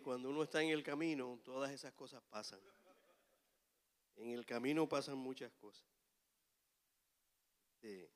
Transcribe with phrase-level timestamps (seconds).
[0.00, 2.60] Cuando uno está en el camino, todas esas cosas pasan.
[4.16, 5.88] En el camino pasan muchas cosas.
[7.80, 8.06] Sí.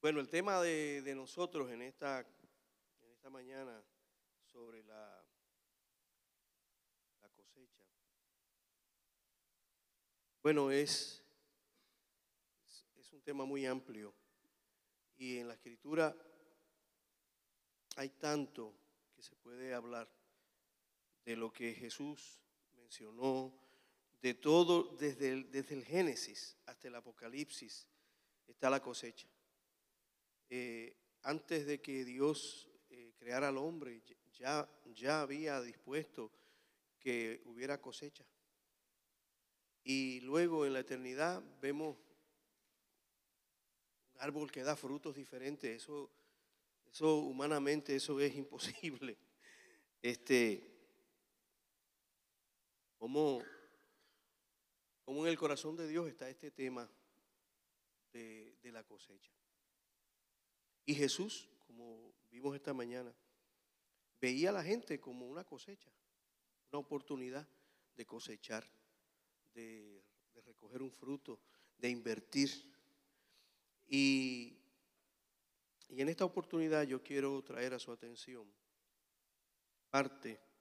[0.00, 2.20] Bueno, el tema de, de nosotros en esta,
[3.00, 3.82] en esta mañana
[4.52, 5.24] sobre la,
[7.22, 7.84] la cosecha.
[10.42, 11.24] Bueno, es,
[12.96, 14.12] es un tema muy amplio
[15.16, 16.14] y en la escritura
[17.96, 18.74] hay tanto
[19.14, 20.10] que se puede hablar
[21.24, 22.40] de lo que Jesús
[22.76, 23.52] mencionó,
[24.20, 27.86] de todo, desde el, desde el Génesis hasta el Apocalipsis,
[28.46, 29.28] está la cosecha.
[30.48, 34.02] Eh, antes de que Dios eh, creara al hombre,
[34.34, 36.30] ya, ya había dispuesto
[36.98, 38.24] que hubiera cosecha.
[39.84, 41.96] Y luego en la eternidad vemos
[44.14, 45.82] un árbol que da frutos diferentes.
[45.82, 46.10] Eso,
[46.90, 49.16] eso humanamente, eso es imposible.
[50.00, 50.71] Este,
[53.02, 53.42] como
[55.04, 56.88] cómo en el corazón de Dios está este tema
[58.12, 59.32] de, de la cosecha.
[60.86, 63.12] Y Jesús, como vimos esta mañana,
[64.20, 65.90] veía a la gente como una cosecha,
[66.70, 67.44] una oportunidad
[67.96, 68.64] de cosechar,
[69.52, 70.04] de,
[70.46, 71.40] recoger un fruto,
[71.78, 72.50] de invertir.
[73.88, 74.60] Y,
[75.88, 78.46] y, en esta oportunidad yo quiero traer a su atención
[79.90, 80.51] parte.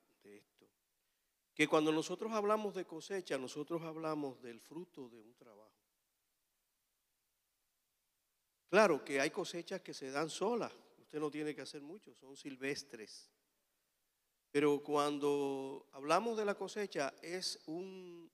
[1.62, 5.78] Que cuando nosotros hablamos de cosecha, nosotros hablamos del fruto de un trabajo.
[8.68, 12.36] Claro que hay cosechas que se dan solas, usted no tiene que hacer mucho, son
[12.36, 13.30] silvestres.
[14.50, 18.32] Pero cuando hablamos de la cosecha es un,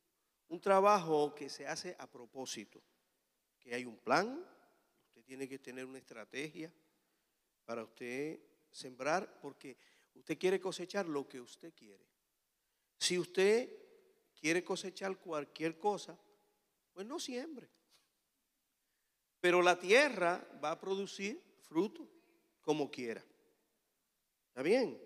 [0.47, 2.81] un trabajo que se hace a propósito,
[3.59, 4.41] que hay un plan,
[5.05, 6.73] usted tiene que tener una estrategia
[7.65, 8.39] para usted
[8.71, 9.75] sembrar, porque
[10.13, 12.07] usted quiere cosechar lo que usted quiere.
[12.97, 13.69] Si usted
[14.39, 16.17] quiere cosechar cualquier cosa,
[16.93, 17.69] pues no siembre.
[19.39, 22.07] Pero la tierra va a producir fruto
[22.61, 23.23] como quiera.
[24.49, 24.99] ¿Está bien?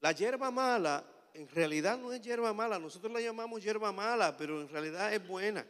[0.00, 4.60] La hierba mala en realidad no es hierba mala, nosotros la llamamos hierba mala, pero
[4.60, 5.66] en realidad es buena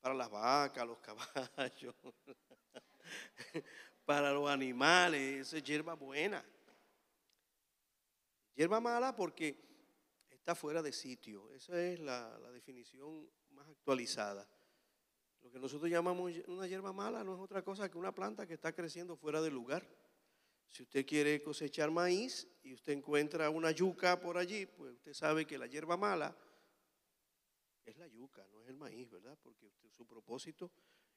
[0.00, 1.94] para las vacas, los caballos,
[4.04, 6.44] para los animales, esa es hierba buena.
[8.54, 9.56] Hierba mala porque
[10.28, 14.46] está fuera de sitio, esa es la, definición más actualizada.
[15.40, 18.54] Lo que nosotros llamamos una hierba mala no es otra cosa que una planta que
[18.54, 19.88] está creciendo fuera del lugar.
[20.68, 25.46] Si usted quiere cosechar maíz y usted encuentra una yuca por allí, pues usted sabe
[25.46, 26.36] que la hierba mala
[27.84, 29.38] es la yuca, no es el maíz, ¿verdad?
[29.42, 30.70] Porque usted, su propósito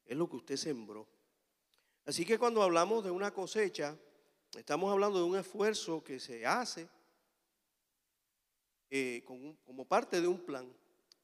[0.04, 1.08] es lo que usted sembró.
[2.06, 3.98] Así que cuando hablamos de una cosecha,
[4.56, 6.88] estamos hablando de un esfuerzo que se hace
[8.98, 10.74] eh, como parte de un plan.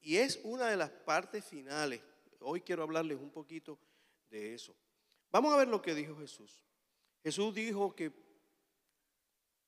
[0.02, 2.02] Y es una de las partes finales.
[2.42, 3.80] Hoy quiero hablarles un poquito
[4.30, 4.76] de eso.
[5.32, 6.66] Vamos a ver lo que dijo Jesús.
[7.24, 8.12] Jesús dijo que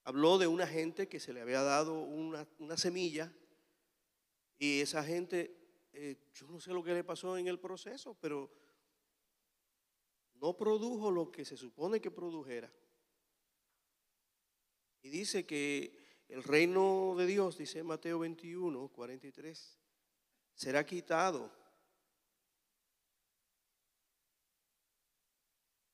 [0.03, 3.31] habló de una gente que se le había dado una, una semilla
[4.58, 5.56] y esa gente,
[5.94, 8.52] eh, yo no sé lo que le pasó en el proceso, pero
[10.34, 12.70] no produjo lo que se supone que produjera.
[15.02, 19.79] Y dice que el reino de Dios, dice Mateo 21, 43,
[20.53, 21.51] será quitado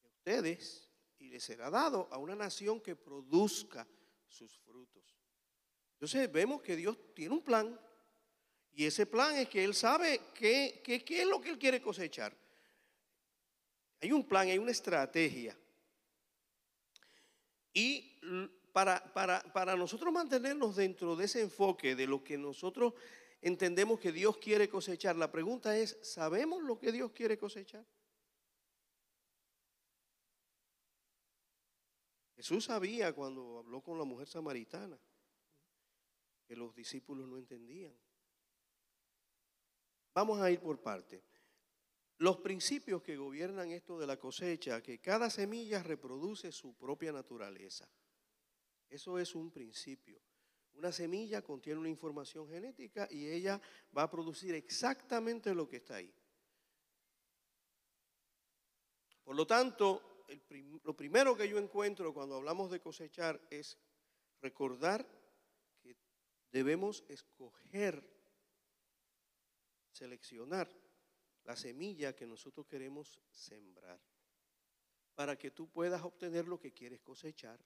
[0.02, 3.88] de ustedes y le será dado a una nación que produzca
[4.28, 5.04] sus frutos.
[5.94, 7.80] Entonces vemos que Dios tiene un plan
[8.72, 12.34] y ese plan es que Él sabe qué es lo que Él quiere cosechar.
[14.02, 15.58] Hay un plan, hay una estrategia.
[17.74, 18.18] Y
[18.80, 22.94] para, para, para nosotros mantenernos dentro de ese enfoque de lo que nosotros
[23.42, 27.86] entendemos que Dios quiere cosechar, la pregunta es, ¿sabemos lo que Dios quiere cosechar?
[32.38, 34.98] Jesús sabía cuando habló con la mujer samaritana
[36.48, 37.94] que los discípulos no entendían.
[40.14, 41.22] Vamos a ir por parte.
[42.20, 47.86] Los principios que gobiernan esto de la cosecha, que cada semilla reproduce su propia naturaleza.
[48.90, 50.20] Eso es un principio.
[50.74, 53.62] Una semilla contiene una información genética y ella
[53.96, 56.14] va a producir exactamente lo que está ahí.
[59.24, 60.26] Por lo tanto,
[60.84, 63.78] lo primero que yo encuentro cuando hablamos de cosechar es
[64.42, 65.06] recordar
[65.82, 65.96] que
[66.52, 68.04] debemos escoger,
[69.92, 70.70] seleccionar
[71.44, 74.00] la semilla que nosotros queremos sembrar.
[75.14, 77.60] Para que tú puedas obtener lo que quieres cosechar,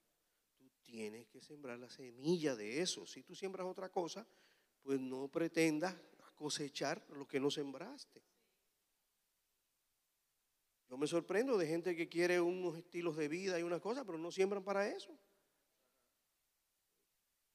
[0.83, 3.06] tienes que sembrar la semilla de eso.
[3.06, 4.27] Si tú siembras otra cosa,
[4.81, 5.95] pues no pretendas
[6.35, 8.21] cosechar lo que no sembraste.
[10.89, 14.18] Yo me sorprendo de gente que quiere unos estilos de vida y una cosa, pero
[14.18, 15.18] no siembran para eso.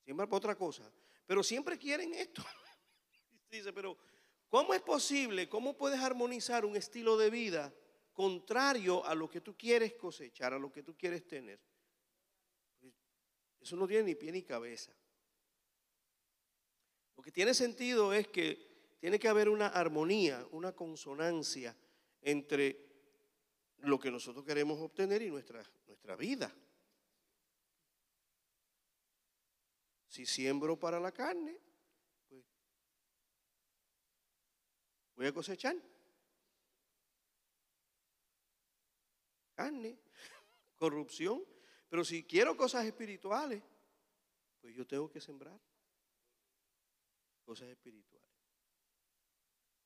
[0.05, 0.91] Siembran para otra cosa.
[1.27, 2.43] Pero siempre quieren esto.
[3.51, 3.97] Dice, pero
[4.49, 7.75] ¿Cómo es posible, cómo puedes armonizar un estilo de vida
[8.15, 11.61] contrario a lo que tú quieres cosechar, a lo que tú quieres tener?
[13.59, 14.93] Pues, eso no tiene ni pie ni cabeza.
[17.17, 21.77] Lo que tiene sentido es que tiene que haber una armonía, una consonancia
[22.23, 22.87] entre
[23.79, 26.53] lo que nosotros queremos obtener y nuestra, nuestra vida.
[30.09, 31.59] Si siembro para la carne,
[35.15, 35.77] voy a cosechar
[39.59, 39.99] carne,
[40.79, 41.45] corrupción.
[41.89, 43.63] Pero si quiero cosas espirituales,
[44.61, 45.59] pues yo tengo que sembrar
[47.45, 48.29] cosas espirituales.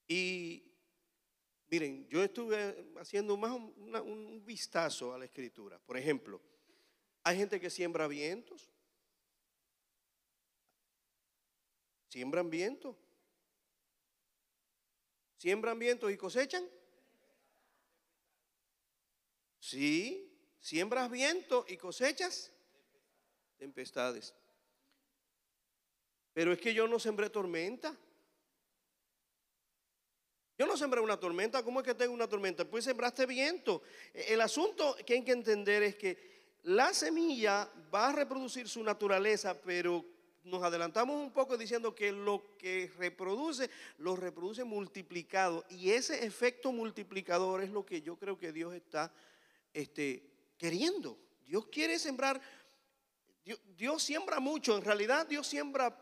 [0.08, 0.64] Y
[1.68, 5.78] miren, yo estuve haciendo más un, vistazo a la escritura.
[5.78, 6.40] Por ejemplo,
[7.22, 8.70] hay gente que siembra vientos.
[12.08, 12.96] Siembran vientos.
[15.38, 16.68] ¿Siembran vientos y cosechan?
[19.60, 20.31] Sí,
[20.62, 22.50] siembras viento y cosechas
[23.58, 24.32] tempestades.
[26.32, 27.94] Pero es que yo no sembré tormenta.
[30.56, 31.62] Yo no sembré una tormenta.
[31.62, 32.64] ¿Cómo es que tengo una tormenta?
[32.64, 33.82] Pues sembraste viento.
[34.14, 36.32] El asunto que hay que entender es que
[36.62, 40.04] la semilla va a reproducir su naturaleza, pero
[40.44, 43.68] nos adelantamos un poco diciendo que lo que reproduce,
[43.98, 45.64] lo reproduce multiplicado.
[45.68, 49.12] Y ese efecto multiplicador es lo que yo creo que Dios está
[49.74, 50.31] este,
[50.62, 51.18] queriendo.
[51.44, 52.40] Dios quiere sembrar,
[53.76, 55.92] Dios, siembra mucho, en realidad Dios siembra,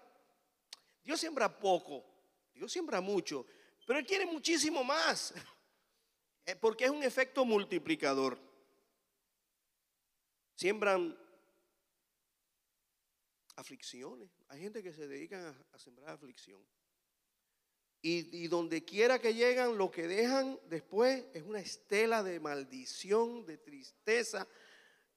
[1.03, 2.05] Dios siembra poco,
[2.53, 3.47] Dios siembra mucho,
[3.87, 5.33] pero Él quiere muchísimo más,
[6.45, 8.39] eh, porque es un efecto multiplicador.
[10.55, 11.19] Siembran
[13.57, 14.31] aflicciones.
[14.49, 16.63] Hay gente que se dedica a, sembrar aflicción.
[18.03, 23.59] Y, donde quiera que llegan, lo que dejan después es una estela de maldición, de
[23.59, 24.49] tristeza.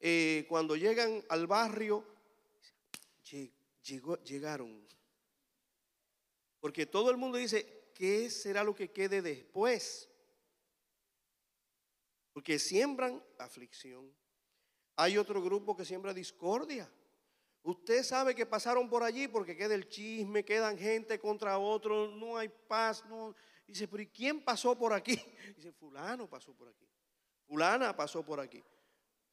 [0.01, 2.05] Eh, cuando llegan al barrio,
[4.23, 4.85] llegaron.
[6.59, 10.09] Porque todo el mundo dice, ¿qué será lo que quede después?
[12.33, 14.13] Porque siembran aflicción.
[14.95, 16.91] Hay otro grupo que siembra discordia.
[17.63, 22.37] Usted sabe que pasaron por allí porque queda el chisme, quedan gente contra otro, no
[22.37, 23.03] hay paz.
[23.65, 25.15] Dice, pero ¿y quién pasó por aquí?
[25.55, 26.85] Dice, fulano pasó por aquí.
[27.47, 28.61] Fulana pasó por aquí.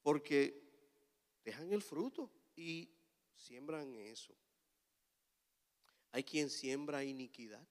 [0.00, 0.62] Porque
[1.44, 2.88] dejan el fruto y
[3.34, 4.32] siembran eso.
[6.12, 7.66] Hay quien siembra iniquidad.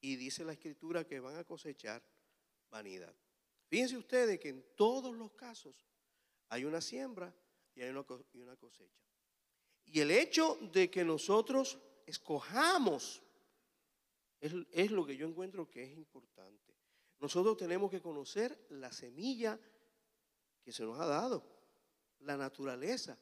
[0.00, 2.02] Y dice la escritura que van a cosechar
[2.70, 3.14] vanidad.
[3.68, 5.74] Fíjense ustedes que en todos los casos
[6.54, 7.34] hay una siembra
[7.74, 9.02] y hay una, cosecha.
[9.86, 13.22] Y el hecho de que nosotros escojamos
[14.40, 16.72] es, lo que yo encuentro que es importante.
[17.18, 19.58] Nosotros tenemos que conocer la semilla
[20.62, 21.44] que se nos ha dado,
[22.20, 23.18] la naturaleza.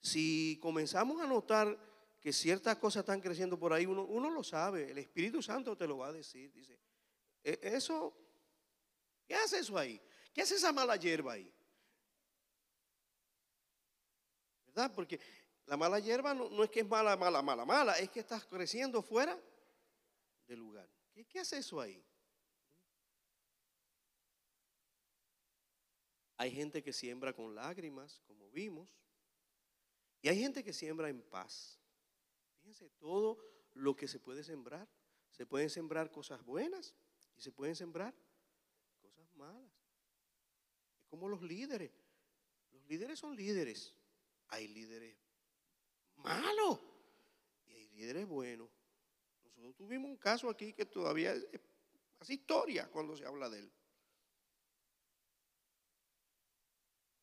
[0.00, 1.78] Si comenzamos a notar
[2.18, 5.86] que ciertas cosas están creciendo por ahí, uno, uno lo sabe, el Espíritu Santo te
[5.86, 6.50] lo va a decir.
[6.52, 6.78] Dice,
[7.44, 8.16] e, eso,
[9.26, 10.00] ¿qué hace eso ahí?
[10.32, 11.52] ¿Qué hace esa mala hierba ahí?
[14.94, 15.20] Porque
[15.66, 19.02] la mala hierba no, es que es mala, mala, mala, mala, es que estás creciendo
[19.02, 19.38] fuera
[20.46, 20.88] del lugar.
[21.12, 22.04] ¿Qué, qué hace eso ahí?
[26.36, 28.88] Hay gente que siembra con lágrimas, como vimos,
[30.22, 31.78] y hay gente que siembra en paz.
[32.60, 33.38] Fíjense todo
[33.74, 34.88] lo que se puede sembrar.
[35.30, 36.94] Se pueden sembrar cosas buenas
[37.36, 38.14] y se pueden sembrar
[39.00, 39.72] cosas malas.
[40.98, 41.92] Es como los líderes.
[42.72, 43.94] Los líderes son líderes
[44.50, 45.16] hay líderes
[46.16, 46.80] malos
[47.66, 48.68] y hay líderes buenos.
[49.44, 51.34] Nosotros tuvimos un caso aquí que todavía
[52.18, 53.72] hace historia cuando se habla de él.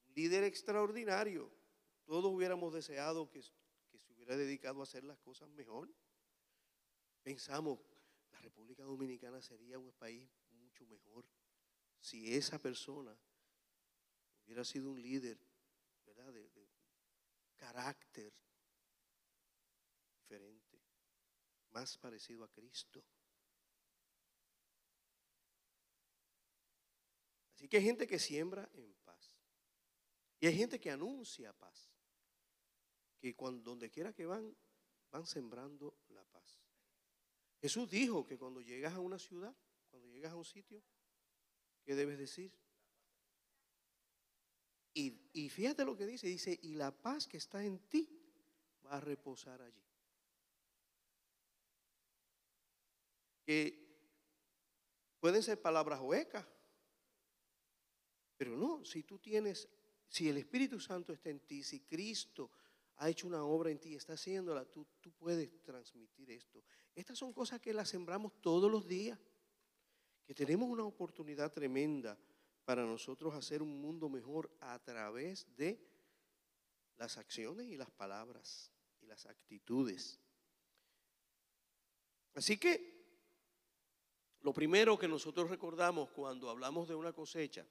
[0.08, 1.58] Un líder extraordinario
[2.08, 3.52] todos hubiéramos deseado que, se
[4.14, 5.94] hubiera dedicado a hacer las cosas mejor.
[7.22, 7.80] Pensamos,
[8.32, 11.26] la República Dominicana sería un país mucho mejor
[12.00, 13.14] si esa persona
[14.46, 15.38] hubiera sido un líder,
[16.06, 16.34] ¿verdad?
[17.58, 18.34] Carácter
[20.14, 20.82] diferente,
[21.72, 23.04] más parecido a Cristo.
[27.56, 29.36] Así que hay gente que siembra en paz.
[30.40, 31.92] Y hay gente que anuncia paz.
[33.20, 34.56] Que cuando, donde quiera que van,
[35.12, 36.62] van sembrando la paz.
[37.60, 39.56] Jesús dijo que cuando llegas a una ciudad,
[39.90, 40.84] cuando llegas a un sitio,
[41.84, 42.56] ¿qué debes decir?
[44.98, 48.10] Y, y fíjate lo que dice, dice, y la paz que está en ti
[48.84, 49.86] va a reposar allí.
[53.46, 53.78] Que
[55.20, 56.44] pueden ser palabras huecas,
[58.38, 59.70] pero no, si tú tienes,
[60.10, 62.50] si el Espíritu Santo está en ti, si Cristo
[62.96, 64.88] ha hecho una obra en ti, está haciéndola, tú
[65.20, 66.64] puedes transmitir esto.
[66.96, 69.20] Estas son cosas que las sembramos todos los días,
[70.26, 72.18] que tenemos una oportunidad tremenda
[72.68, 75.80] para nosotros hacer un mundo mejor a través de
[76.98, 80.20] las acciones y las palabras y las actitudes.
[82.34, 83.08] Así que
[84.42, 87.66] lo primero que nosotros recordamos cuando hablamos de una cosecha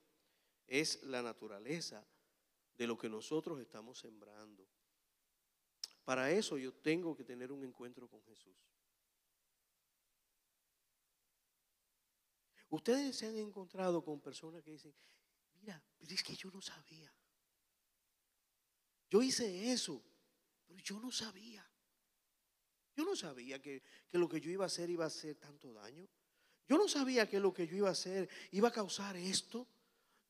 [0.67, 2.03] es la naturaleza
[2.79, 4.67] de lo que nosotros estamos sembrando.
[6.05, 8.57] Para eso yo tengo que tener un encuentro con Jesús.
[12.69, 14.95] Ustedes se han encontrado con personas que dicen,
[15.61, 17.13] mira, pero es que yo no sabía.
[19.09, 20.03] Yo hice eso,
[20.67, 21.65] pero yo no sabía.
[22.97, 25.73] Yo no sabía que, que, lo que yo iba a hacer iba a hacer tanto
[25.73, 26.09] daño.
[26.69, 29.69] Yo no sabía que lo que yo iba a hacer iba a causar esto.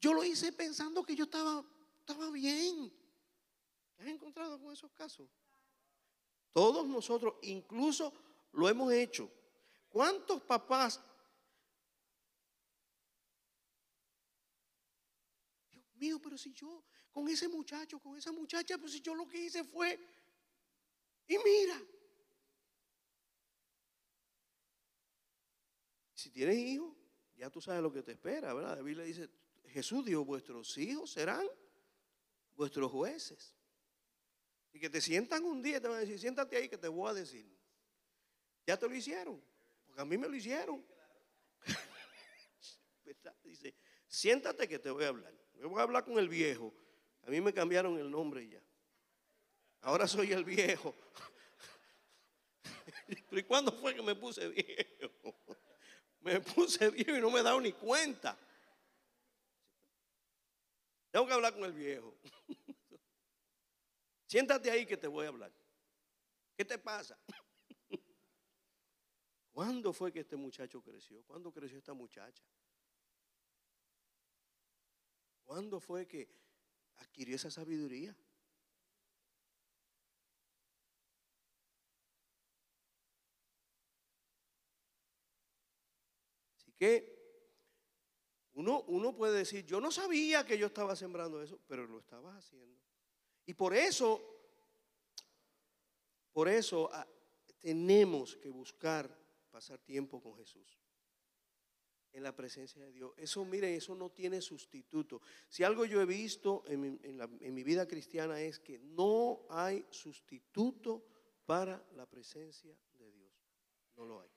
[0.00, 1.64] Yo lo hice pensando que yo estaba,
[2.00, 2.92] estaba bien.
[3.96, 5.30] ¿Te has encontrado con esos casos?
[6.52, 8.12] Todos nosotros, incluso
[8.52, 9.30] lo hemos hecho.
[9.88, 11.00] ¿Cuántos papás?
[15.70, 19.26] Dios mío, pero si yo, con ese muchacho, con esa muchacha, pues si yo lo
[19.26, 19.98] que hice fue,
[21.28, 21.82] y mira,
[26.14, 26.96] si tienes hijos,
[27.36, 28.76] ya tú sabes lo que te espera, ¿verdad?
[28.76, 29.28] La Biblia dice,
[29.68, 31.46] Jesús dijo, vuestros hijos serán
[32.54, 33.54] vuestros jueces.
[34.72, 37.10] Y que te sientan un día te van a decir, siéntate ahí que te voy
[37.10, 37.46] a decir.
[38.66, 39.42] Ya te lo hicieron,
[39.86, 40.84] porque a mí me lo hicieron.
[43.44, 43.74] Dice,
[44.06, 45.45] siéntate que te voy a hablar.
[45.58, 46.72] Me voy a hablar con el viejo.
[47.26, 48.62] A mí me cambiaron el nombre ya.
[49.80, 50.94] Ahora soy el viejo.
[53.30, 55.34] ¿Y cuándo fue que me puse viejo?
[56.20, 58.36] Me puse viejo y no me he dado ni cuenta.
[61.10, 62.16] Tengo que hablar con el viejo.
[64.26, 65.52] Siéntate ahí que te voy a hablar.
[66.56, 67.18] ¿Qué te pasa?
[69.52, 71.22] ¿Cuándo fue que este muchacho creció?
[71.24, 72.44] ¿Cuándo creció esta muchacha?
[75.46, 76.28] ¿Cuándo fue que
[76.96, 78.14] adquirió esa sabiduría?
[86.58, 87.16] Así que
[88.54, 92.36] uno, uno puede decir, yo no sabía que yo estaba sembrando eso, pero lo estabas
[92.36, 92.80] haciendo.
[93.44, 94.20] Y por eso,
[96.32, 97.06] por eso ah,
[97.60, 99.16] tenemos que buscar
[99.50, 100.85] pasar tiempo con Jesús.
[102.16, 103.12] En la presencia de Dios.
[103.18, 105.20] Eso, miren, eso no tiene sustituto.
[105.50, 106.98] Si algo yo he visto en
[107.52, 111.04] mi, vida cristiana es que no hay sustituto
[111.44, 113.30] para la presencia de Dios.
[113.96, 114.30] No lo hay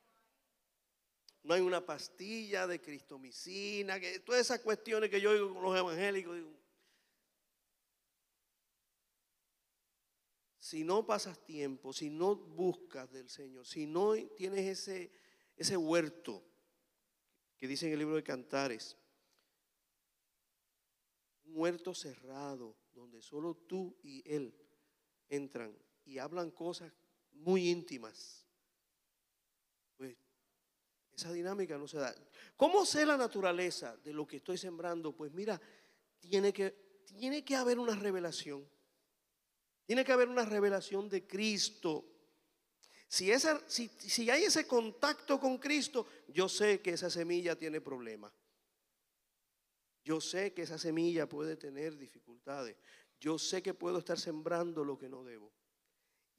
[1.44, 6.38] no hay una pastilla de cristomicina, todas esas cuestiones que yo oigo con los evangélicos.
[10.60, 14.90] Si no pasas tiempo, si no buscas del Señor, si no tienes
[15.56, 16.49] ese huerto
[17.60, 18.98] que dice en el libro de Cantares,
[21.46, 24.56] un huerto cerrado donde solo tú y Él
[25.28, 26.92] entran y hablan cosas
[27.32, 28.40] muy íntimas
[31.20, 32.16] esa dinámica no se da.
[32.56, 35.12] ¿Cómo sé la naturaleza de lo que estoy sembrando?
[35.12, 35.60] Pues mira,
[36.20, 38.66] tiene que, tiene que haber una revelación.
[39.86, 42.06] Tiene que haber una revelación de Cristo.
[43.10, 43.32] Si,
[43.66, 48.32] si, si hay ese contacto con Cristo, yo sé que esa semilla tiene problemas.
[50.04, 52.78] Yo sé que esa semilla puede tener dificultades.
[53.20, 55.52] Yo sé que puedo estar sembrando lo que no debo.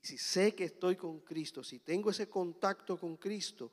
[0.00, 3.72] Y si sé que estoy con Cristo, si tengo ese contacto con Cristo,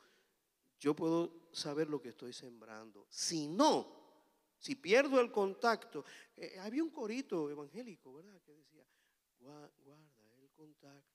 [0.80, 3.06] yo puedo saber lo que estoy sembrando.
[3.12, 3.96] Si no,
[4.58, 6.04] si pierdo el contacto,
[6.36, 8.42] eh, había un corito evangélico, ¿verdad?
[8.42, 8.84] Que decía,
[9.40, 9.70] guarda
[10.42, 11.07] el contacto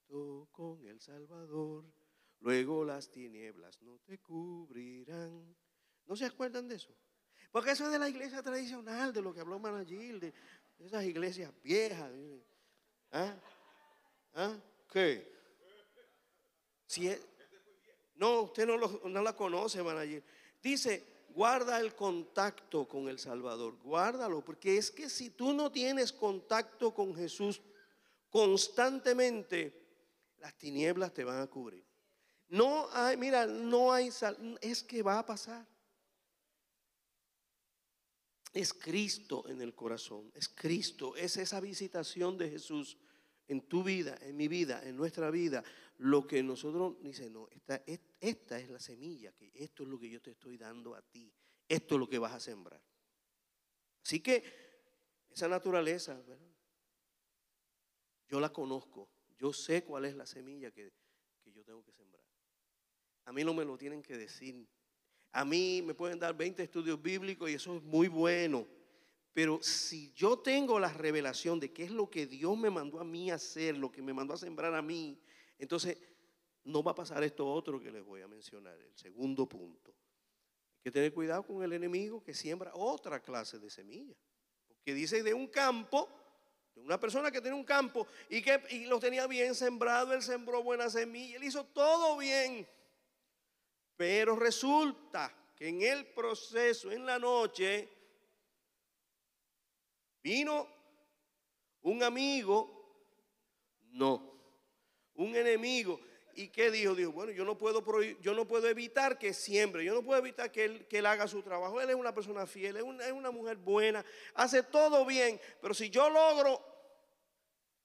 [0.51, 1.85] con el Salvador,
[2.41, 5.57] luego las tinieblas no te cubrirán.
[6.07, 6.95] ¿No se acuerdan de eso?
[7.51, 10.35] Porque eso es de la iglesia tradicional, de lo que habló Managil, de
[10.79, 12.13] esas iglesias viejas.
[13.11, 13.35] ¿Ah?
[14.35, 14.57] ¿Ah?
[14.91, 15.33] ¿Qué?
[18.17, 20.23] No, usted no, no la conoce, Managil.
[20.63, 26.13] Dice, guarda el contacto con el Salvador, guárdalo, porque es que si tú no tienes
[26.13, 27.63] contacto con Jesús
[28.29, 29.82] constantemente,
[30.43, 31.87] las tinieblas te van a cubrir.
[32.49, 34.11] No hay, mira, no hay,
[34.61, 35.67] es que va a pasar.
[38.53, 42.99] Es Cristo en el corazón, es Cristo, es esa visitación de Jesús
[43.49, 45.63] en tu vida, en mi vida, en nuestra vida,
[45.99, 47.77] lo que nosotros dice, no, esta,
[48.59, 51.33] es la semilla, que esto es lo que yo te estoy dando a ti,
[51.69, 52.83] esto es lo que vas a sembrar.
[54.05, 54.43] Así que
[55.31, 56.21] esa naturaleza,
[58.29, 59.09] yo la conozco,
[59.43, 60.93] yo sé cuál es la semilla que,
[61.43, 62.23] que yo tengo que sembrar.
[63.25, 64.69] A mí no me lo tienen que decir,
[65.33, 68.69] a mí me pueden dar 20 estudios bíblicos y eso es muy bueno.
[69.33, 73.05] Pero si yo tengo la revelación de qué es lo que Dios me mandó a
[73.05, 75.21] mí hacer, lo que me mandó a sembrar a mí,
[75.59, 75.99] entonces
[76.63, 79.91] no va a pasar esto otro que les voy a mencionar, el segundo punto.
[79.91, 84.15] Hay que tener cuidado con el enemigo que siembra otra clase de semilla.
[84.69, 86.22] Porque dice de un campo,
[86.75, 90.23] de una persona que tiene un campo y que y lo tenía bien sembrado, él
[90.23, 92.67] sembró buena semilla, él hizo todo bien.
[93.97, 97.89] Pero resulta que en el proceso, en la noche,
[100.23, 100.67] vino
[101.83, 103.07] un amigo,
[103.91, 104.33] no,
[105.15, 106.01] un enemigo.
[106.35, 106.95] ¿Y qué dijo?
[106.95, 110.65] Dijo, bueno, yo no puedo, no puedo evitar que siembre, yo no puedo evitar que
[110.65, 111.81] él, que él haga su trabajo.
[111.81, 115.75] Él es una persona fiel, es una, es una mujer buena, hace todo bien, pero
[115.75, 116.61] si yo logro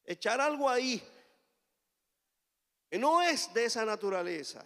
[0.06, 1.02] echar algo ahí
[2.90, 4.66] que no es de esa naturaleza,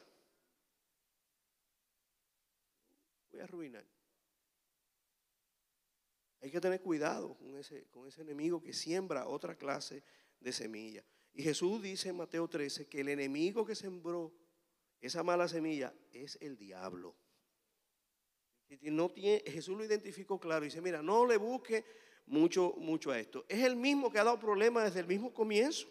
[3.31, 3.85] voy a arruinar.
[6.41, 10.03] Hay que tener cuidado con ese, con ese enemigo que siembra otra clase
[10.39, 11.03] de semilla.
[11.33, 14.33] Y Jesús dice en Mateo 13 que el enemigo que sembró
[14.99, 17.15] esa mala semilla es el diablo.
[18.81, 21.83] No tiene, Jesús lo identificó claro dice, mira, no le busque
[22.27, 23.45] mucho, mucho a esto.
[23.49, 25.87] Es el mismo que ha dado problemas desde el mismo comienzo.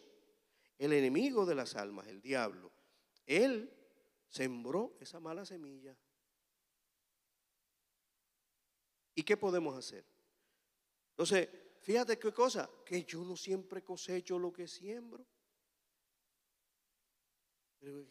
[0.78, 2.72] El enemigo de las almas, el diablo.
[3.26, 3.70] Él
[4.28, 5.94] sembró esa mala semilla
[9.20, 10.02] ¿Y qué podemos hacer?
[11.10, 11.46] Entonces,
[11.80, 15.26] fíjate qué cosa, que yo no siempre cosecho lo que siembro.
[17.78, 18.06] Pero,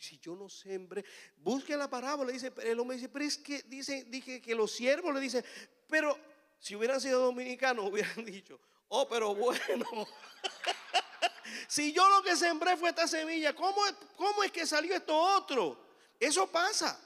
[0.00, 1.04] si yo no sembre,
[1.36, 5.14] busque la parábola, dice, el hombre dice, pero es que dice, dije que los siervos
[5.14, 5.44] le dicen,
[5.86, 6.18] pero
[6.58, 9.86] si hubieran sido dominicanos hubieran dicho, oh, pero bueno,
[11.68, 13.80] si yo lo que sembré fue esta semilla, ¿cómo,
[14.16, 15.78] ¿cómo es que salió esto otro?
[16.18, 16.98] Eso pasa,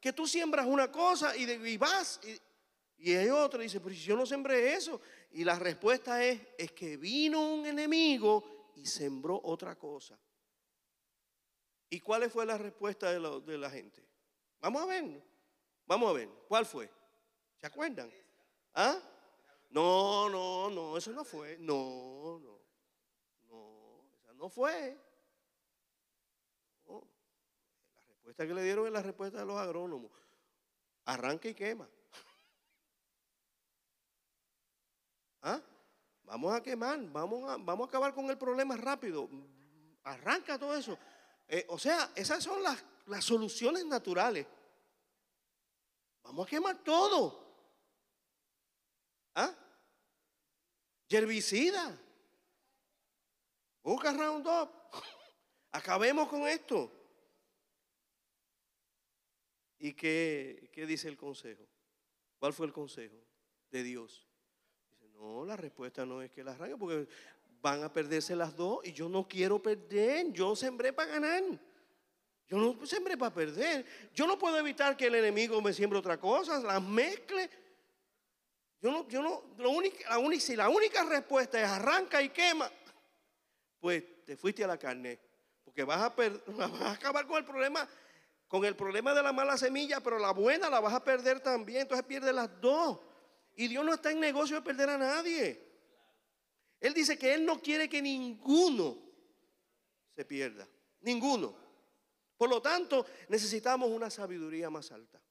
[0.00, 2.38] que tú siembras una cosa y, y vas y,
[3.02, 5.00] y hay otro dice, pero si yo no sembré eso.
[5.32, 10.18] Y la respuesta es, es que vino un enemigo y sembró otra cosa.
[11.88, 14.02] ¿Y cuál fue la respuesta de, la gente?
[14.60, 15.22] Vamos a ver,
[15.86, 16.90] vamos a ver, ¿cuál fue?
[17.56, 18.10] ¿Se acuerdan?
[18.74, 18.98] ¿Ah?
[19.70, 21.56] No, no, no, eso no fue.
[21.58, 22.60] No, no,
[23.48, 24.98] no, esa no fue.
[26.86, 30.10] La respuesta que le dieron es la respuesta de los agrónomos.
[31.06, 31.88] Arranca y quema.
[35.42, 35.60] ¿Ah?
[36.24, 39.28] Vamos a quemar, vamos a, vamos a acabar con el problema rápido.
[40.04, 40.96] Arranca todo eso.
[41.48, 44.46] Eh, o sea, esas son las, las soluciones naturales.
[46.22, 47.42] Vamos a quemar todo.
[49.34, 49.54] ¿Ah?
[51.08, 51.98] Herbicida.
[53.82, 54.70] Busca Roundup.
[55.72, 56.90] Acabemos con esto.
[59.78, 61.64] ¿Y qué, qué dice el consejo?
[62.38, 63.16] ¿Cuál fue el consejo
[63.70, 64.31] de Dios?
[65.22, 67.06] No, la respuesta no es que las arranque, porque
[67.62, 70.32] van a perderse las dos y yo no quiero perder.
[70.32, 71.44] Yo sembré para ganar.
[72.48, 73.86] Yo no sembré para perder.
[74.12, 77.48] Yo no puedo evitar que el enemigo me siembre otra cosa, las mezcle.
[78.80, 82.68] Yo no, yo no, lo la única, si la única respuesta es arranca y quema,
[83.78, 85.20] pues te fuiste a la carne.
[85.64, 86.08] Porque vas a,
[86.48, 87.88] vas a acabar con el problema,
[88.48, 91.82] con el problema de la mala semilla, pero la buena la vas a perder también.
[91.82, 92.98] Entonces pierdes las dos.
[93.56, 95.72] Y Dios no está en negocio de perder a nadie.
[96.80, 98.98] Él dice que Él no quiere que ninguno
[100.10, 100.68] se pierda.
[101.00, 101.56] Ninguno.
[102.36, 105.22] Por lo tanto, necesitamos una sabiduría más alta.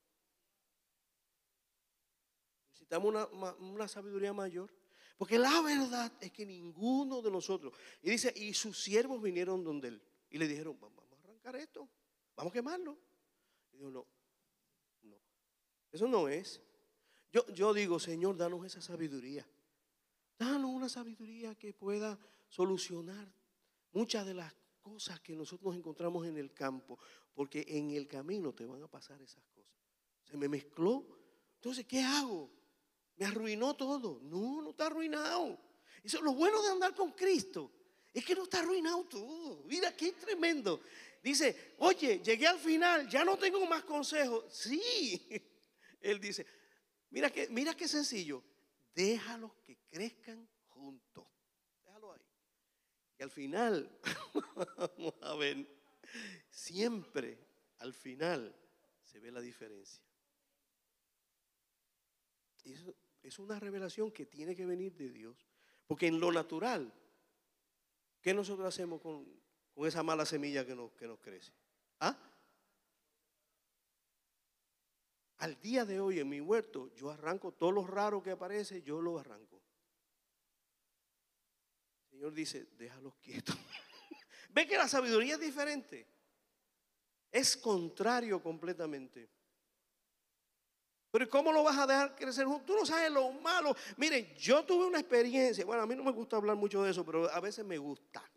[2.70, 3.28] Necesitamos
[3.60, 4.72] una, sabiduría mayor.
[5.18, 7.74] Porque la verdad es que ninguno de nosotros.
[8.02, 10.02] Y dice, y sus siervos vinieron donde él.
[10.30, 11.90] Y le dijeron, vamos a arrancar esto,
[12.36, 12.98] vamos a quemarlo.
[13.74, 14.08] Y dijo, no,
[15.02, 15.18] no,
[15.92, 16.62] eso no es.
[17.32, 19.48] Yo, digo, Señor, danos esa sabiduría.
[20.38, 23.32] Danos una sabiduría que pueda solucionar
[23.94, 27.00] muchas de las cosas que nosotros nos encontramos en el campo.
[27.34, 29.72] Porque en el camino te van a pasar esas cosas.
[30.24, 31.06] Se me mezcló.
[31.56, 32.50] Entonces, ¿qué hago?
[33.16, 34.20] Me arruinó todo.
[34.24, 35.58] No, no está arruinado.
[36.04, 37.72] Eso es lo bueno de andar con Cristo.
[38.14, 39.64] Es que no está arruinado todo.
[39.66, 40.82] Mira qué tremendo.
[41.24, 44.46] Dice, oye, llegué al final, ya no tengo más consejos.
[44.50, 45.30] Sí.
[46.02, 46.46] Él dice,
[47.12, 48.44] mira que, mira qué sencillo.
[48.96, 51.28] Déjalos que crezcan juntos.
[51.86, 52.22] Déjalo ahí.
[53.20, 54.00] Y al final,
[54.78, 55.68] vamos a ver,
[56.50, 57.38] siempre
[57.78, 58.56] al final
[59.04, 60.04] se ve la diferencia.
[62.64, 65.48] Eso, es una revelación que tiene que venir de Dios.
[65.88, 66.94] Porque en lo natural,
[68.22, 69.26] ¿qué nosotros hacemos con,
[69.86, 71.54] esa mala semilla que nos, que nos crece?
[72.00, 72.18] ¿Ah?
[75.42, 79.02] Al día de hoy en mi huerto, yo arranco todo lo raro que aparece, yo
[79.02, 79.60] lo arranco.
[82.04, 83.58] El Señor dice, déjalos quietos.
[84.50, 86.06] ¿Ve que la sabiduría es diferente?
[87.32, 89.32] Es contrario completamente.
[91.10, 93.76] Pero ¿cómo lo vas a dejar crecer Tú no sabes lo malo.
[93.98, 95.66] Miren, yo tuve una experiencia.
[95.66, 98.31] Bueno, a mí no me gusta hablar mucho de eso, pero a veces me gusta.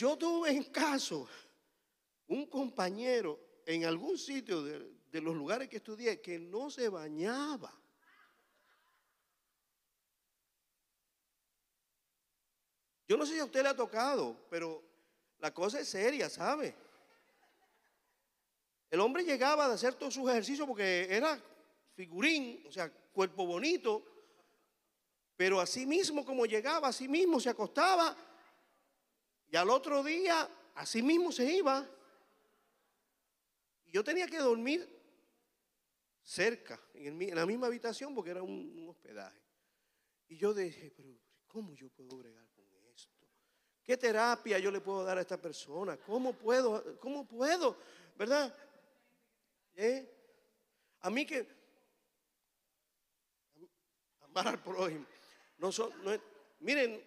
[0.00, 1.28] Yo tuve en caso
[2.28, 7.70] un compañero en algún sitio de, de los lugares que estudié que no se bañaba.
[13.06, 14.82] Yo no sé si a usted le ha tocado, pero
[15.38, 16.74] la cosa es seria, ¿sabe?
[18.90, 21.38] El hombre llegaba a hacer todos sus ejercicios porque era
[21.94, 24.02] figurín, o sea, cuerpo bonito,
[25.36, 28.16] pero así mismo como llegaba, así mismo se acostaba
[29.50, 31.86] y al otro día así mismo se iba.
[33.86, 34.88] Y yo tenía que dormir
[36.22, 39.40] cerca, en, la misma habitación porque era un, hospedaje.
[40.28, 42.48] Y yo dije, pero ¿cómo yo puedo bregar?
[43.82, 45.96] ¿Qué terapia yo le puedo dar a esta persona?
[45.96, 46.96] ¿Cómo puedo?
[47.00, 47.76] ¿Cómo puedo?
[48.16, 48.54] ¿Verdad?
[49.74, 50.08] ¿Eh?
[51.00, 51.48] A mí que
[54.20, 55.04] amar al prójimo.
[55.58, 55.70] No
[56.60, 57.02] miren,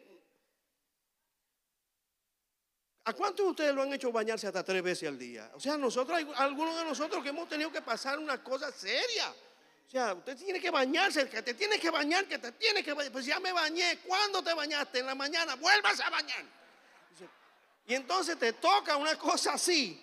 [3.06, 5.52] ¿a cuántos de ustedes lo han hecho bañarse hasta tres veces al día?
[5.54, 9.30] O sea, nosotros, algunos de nosotros que hemos tenido que pasar una cosa seria.
[9.86, 12.94] O sea, usted tiene que bañarse, que te tiene que bañar, que te tiene que
[12.94, 13.12] bañar.
[13.12, 14.00] Pues ya me bañé.
[14.00, 15.00] ¿Cuándo te bañaste?
[15.00, 15.56] En la mañana.
[15.56, 16.46] Vuelvas a bañar.
[17.86, 20.00] Y entonces te toca una cosa así.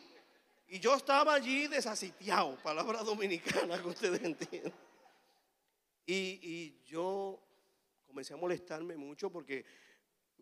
[0.68, 4.72] Y yo estaba allí desasitiado, palabra dominicana que ustedes entienden.
[6.06, 7.40] Y, yo
[8.06, 9.64] comencé a molestarme mucho porque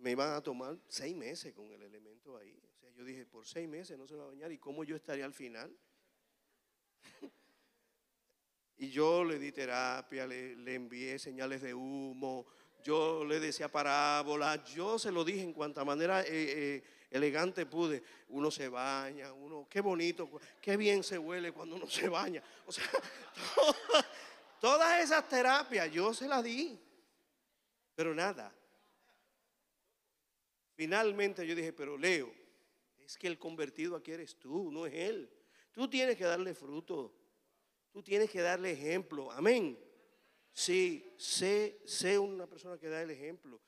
[0.00, 2.60] me iban a tomar seis meses con el elemento ahí.
[2.76, 4.52] O sea, yo dije, por seis meses no se va a bañar.
[4.52, 5.76] ¿Y cómo yo estaría al final?
[8.78, 12.46] y yo le di terapia, le, envié señales de humo,
[12.82, 18.02] yo le decía parábolas, yo se lo dije en cuanta manera eh, eh, elegante pude.
[18.28, 20.30] Uno se baña, uno, qué bonito,
[20.60, 22.42] qué bien se huele cuando uno se baña.
[22.66, 22.84] O sea,
[24.60, 26.78] todas esas terapias yo se las di,
[27.94, 28.52] pero nada.
[30.78, 32.32] Finalmente yo dije, pero Leo,
[33.00, 35.28] es que el convertido aquí eres tú, no es él.
[35.72, 37.12] Tú tienes que darle fruto,
[37.90, 39.76] tú tienes que darle ejemplo, amén.
[40.52, 43.60] Sí, sé, sé una persona que da el ejemplo.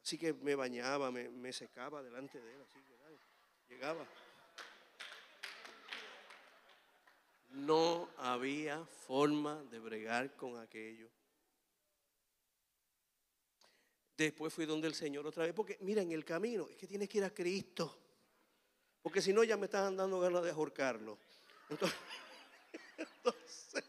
[0.00, 4.06] Así que me bañaba, me, secaba delante de él, así que llegaba.
[7.50, 11.10] No había forma de bregar con aquello.
[14.16, 17.08] Después fui donde el Señor otra vez, porque mira, en el camino es que tienes
[17.08, 17.98] que ir a Cristo,
[19.02, 21.18] porque si no ya me están dando ganas de ahorcarlo.
[21.68, 21.98] Entonces,
[22.96, 23.84] entonces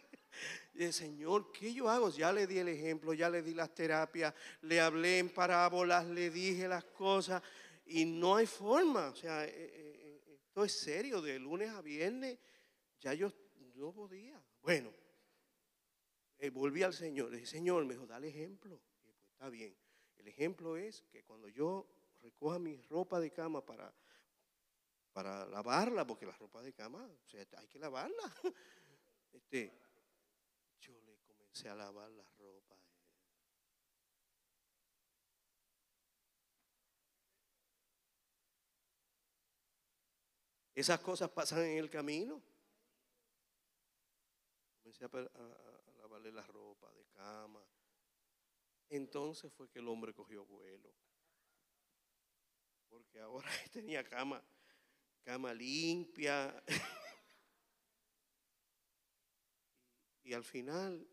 [0.77, 2.11] y Señor, ¿qué yo hago?
[2.11, 6.29] Ya le di el ejemplo, ya le di las terapias, le hablé en parábolas, le
[6.29, 7.41] dije las cosas
[7.87, 9.07] y no hay forma.
[9.09, 12.37] O sea, eh, eh, eh, esto es serio, de lunes a viernes
[12.99, 13.33] ya yo
[13.73, 14.39] no podía.
[14.61, 14.93] Bueno,
[16.51, 18.79] volví al Señor, le dije, Señor, me dijo, dale ejemplo.
[19.03, 19.75] Y pues está bien.
[20.27, 21.87] Ejemplo es que cuando yo
[22.21, 23.93] recoja mi ropa de cama para,
[25.13, 28.33] para lavarla, porque la ropa de cama, o sea, hay que lavarla.
[29.33, 29.71] Este,
[31.65, 32.75] a lavar la ropa.
[40.73, 42.41] Esas cosas pasan en el camino.
[44.81, 47.61] Comencé a, a lavarle la ropa de cama.
[48.89, 50.93] Entonces fue que el hombre cogió vuelo.
[52.89, 54.43] Porque ahora tenía cama,
[55.23, 56.63] cama limpia.
[60.23, 61.07] y, al final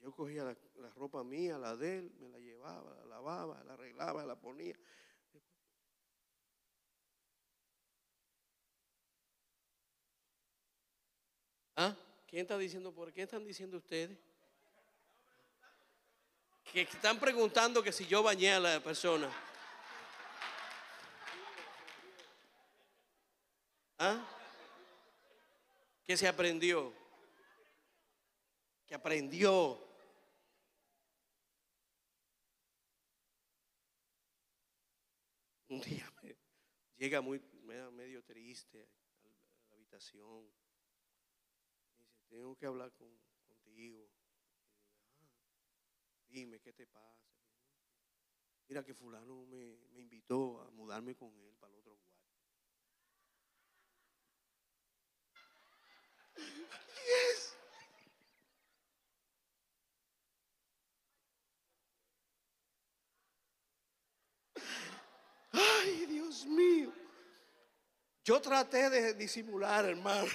[0.00, 4.24] yo cogía la, ropa mía, la de él, me la llevaba, la lavaba, la arreglaba,
[4.24, 4.78] la ponía.
[11.76, 11.96] ¿Ah?
[12.26, 14.18] ¿Quién está diciendo por qué están diciendo ustedes?
[16.72, 19.28] Que están preguntando que si yo bañé a la persona.
[23.98, 24.24] ¿Ah?
[26.06, 26.92] Que se aprendió.
[28.86, 29.86] Que aprendió.
[35.68, 36.36] Un día me,
[36.96, 37.40] llega muy
[37.92, 38.88] medio triste
[39.22, 40.50] a la habitación
[42.30, 43.08] tengo que hablar con,
[43.48, 44.08] contigo.
[46.30, 47.28] Dime, ¿qué te pasa?
[48.68, 52.10] Mira que fulano me, me invitó a mudarme con él para el otro lugar.
[57.04, 57.56] Yes.
[65.50, 66.92] Ay, Dios mío.
[68.22, 70.30] Yo traté de disimular, hermano.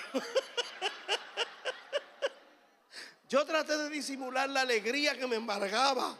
[3.28, 6.18] Yo traté de disimular la alegría que me embargaba.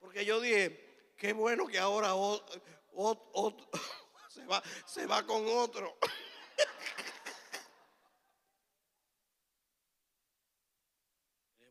[0.00, 2.10] Porque yo dije, qué bueno que ahora
[4.28, 5.96] se, va, se va con otro.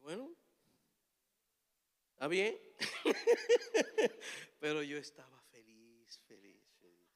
[0.02, 0.36] Bueno,
[2.14, 2.58] está bien.
[4.60, 7.08] Pero yo estaba feliz, feliz, feliz.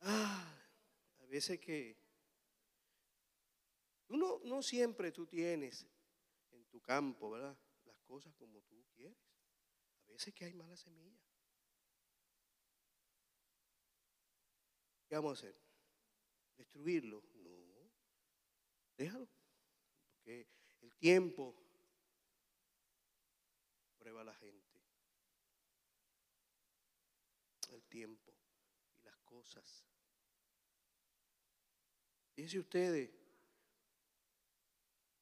[0.00, 0.56] Ah,
[1.20, 1.98] a veces que
[4.08, 5.86] no, no siempre tú tienes
[6.52, 7.56] en tu campo, ¿verdad?
[7.84, 9.16] Las cosas como tú quieres.
[10.08, 11.18] A veces que hay mala semilla.
[15.08, 15.56] ¿Qué vamos a hacer?
[16.56, 17.22] ¿Destruirlo?
[17.34, 17.56] No.
[18.96, 19.28] Déjalo.
[20.08, 20.48] Porque
[20.80, 21.54] el tiempo
[23.98, 24.80] prueba a la gente.
[27.70, 28.34] El tiempo
[28.98, 29.84] y las cosas.
[32.34, 33.10] Fíjense ustedes,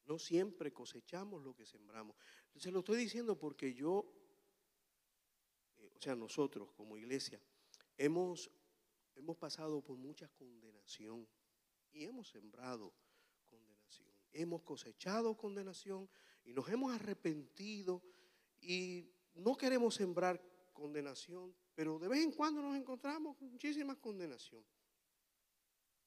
[0.07, 2.17] no siempre cosechamos lo que sembramos.
[2.57, 4.05] Se lo estoy diciendo porque yo,
[5.79, 7.41] eh, o sea, nosotros como iglesia,
[7.97, 8.51] hemos,
[9.15, 11.27] hemos pasado por mucha condenación
[11.93, 12.93] y hemos sembrado
[13.47, 14.09] condenación.
[14.33, 16.09] Hemos cosechado condenación
[16.45, 18.03] y nos hemos arrepentido
[18.61, 24.65] y no queremos sembrar condenación, pero de vez en cuando nos encontramos con muchísima condenación.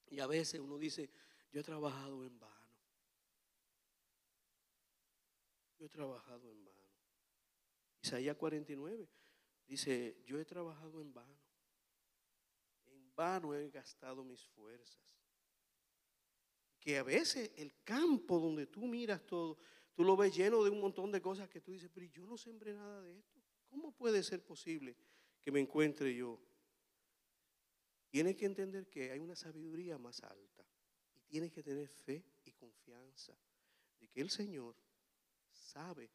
[0.09, 1.09] Y a veces uno dice,
[1.51, 2.56] yo he trabajado en vano.
[5.77, 6.77] Yo he trabajado en vano.
[8.01, 9.09] Isaías 49
[9.67, 11.39] dice, yo he trabajado en vano.
[12.85, 15.03] En vano he gastado mis fuerzas.
[16.79, 19.57] Que a veces el campo donde tú miras todo,
[19.93, 22.37] tú lo ves lleno de un montón de cosas que tú dices, pero yo no
[22.37, 23.41] sembré nada de esto.
[23.67, 24.95] ¿Cómo puede ser posible
[25.41, 26.41] que me encuentre yo?
[28.09, 30.65] Tienes que entender que hay una sabiduría más alta
[31.13, 33.37] y tienes que tener fe y confianza
[33.99, 34.75] de que el Señor
[35.67, 36.09] sabe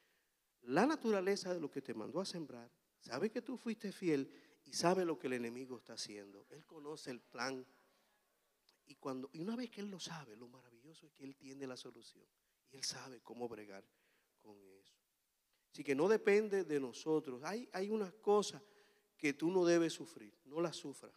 [0.62, 4.31] la naturaleza de lo que te mandó a sembrar, sabe que tú fuiste fiel
[4.65, 6.47] y sabe lo que el enemigo está haciendo.
[6.51, 7.67] Él conoce el plan.
[8.87, 11.67] Y, cuando, y una vez que Él lo sabe, lo maravilloso es que Él tiene
[11.67, 12.25] la solución.
[12.71, 13.85] Y Él sabe cómo bregar
[14.41, 14.95] con eso.
[15.73, 17.43] Así que no depende de nosotros.
[17.45, 18.62] Hay, hay unas cosas
[19.17, 20.37] que tú no debes sufrir.
[20.45, 21.15] No las sufras.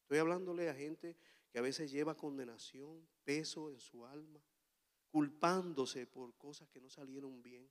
[0.00, 1.16] Estoy hablándole a gente
[1.48, 4.42] que a veces lleva condenación, peso en su alma
[5.14, 7.70] culpándose por cosas que no salieron bien.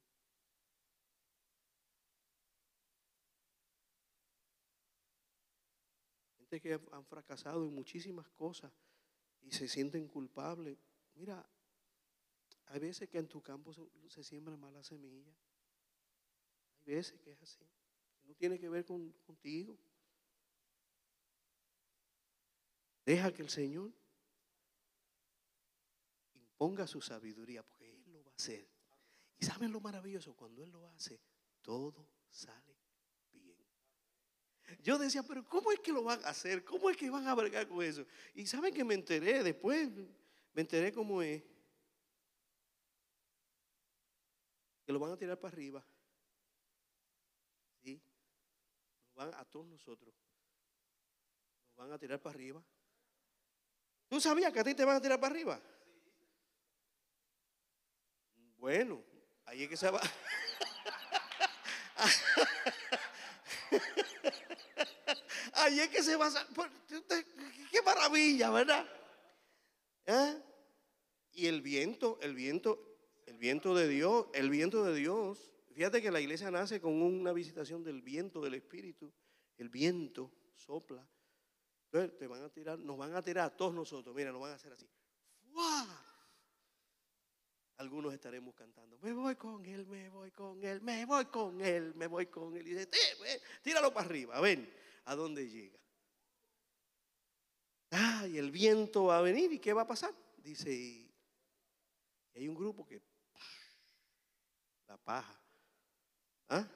[6.38, 8.72] Gente que han fracasado en muchísimas cosas
[9.42, 10.78] y se sienten culpables.
[11.16, 11.46] Mira,
[12.68, 13.74] hay veces que en tu campo
[14.08, 15.36] se, siembra mala semilla.
[16.86, 17.68] Hay veces que es así.
[18.24, 19.78] no tiene que ver con, contigo.
[23.06, 23.92] Deja que el Señor
[26.58, 28.68] ponga su sabiduría, porque Él lo va a hacer.
[29.38, 31.20] Y saben lo maravilloso, cuando Él lo hace,
[31.62, 32.78] todo sale
[33.32, 33.58] bien.
[34.82, 36.64] Yo decía, pero ¿cómo es que lo van a hacer?
[36.64, 38.06] ¿Cómo es que van a bregar con eso?
[38.34, 39.90] Y saben que me enteré, después
[40.54, 41.44] me enteré cómo es.
[44.86, 45.86] Que lo van a tirar para arriba.
[47.82, 48.02] ¿Sí?
[49.16, 50.14] van a todos nosotros.
[51.68, 52.64] Nos van a tirar para arriba.
[54.08, 55.62] ¿Tú sabías que a ti te van a tirar para arriba?
[58.64, 59.04] Bueno,
[59.44, 60.00] ahí es que se va.
[65.56, 66.32] ahí es que se va.
[67.70, 68.90] Qué maravilla, ¿verdad?
[70.06, 70.42] ¿Eh?
[71.34, 72.80] Y el viento, el viento,
[73.26, 75.52] el viento de Dios, el viento de Dios.
[75.74, 79.12] Fíjate que la iglesia nace con una visitación del viento del Espíritu.
[79.58, 81.06] El viento sopla.
[81.92, 84.16] Te van a tirar, nos van a tirar a todos nosotros.
[84.16, 84.90] Mira, nos van a hacer así.
[87.78, 91.94] Algunos estaremos cantando, me voy con él, me voy con él, me voy con él,
[91.96, 92.68] me voy con él.
[92.68, 92.90] Y dice,
[93.62, 94.72] tíralo para arriba, ven
[95.06, 95.80] a dónde llega.
[97.92, 100.14] Ah, y el viento va a venir y ¿qué va a pasar?
[100.38, 101.12] Dice, y
[102.36, 103.02] hay un grupo que
[104.88, 105.40] la paja.
[106.50, 106.68] ¿Ah?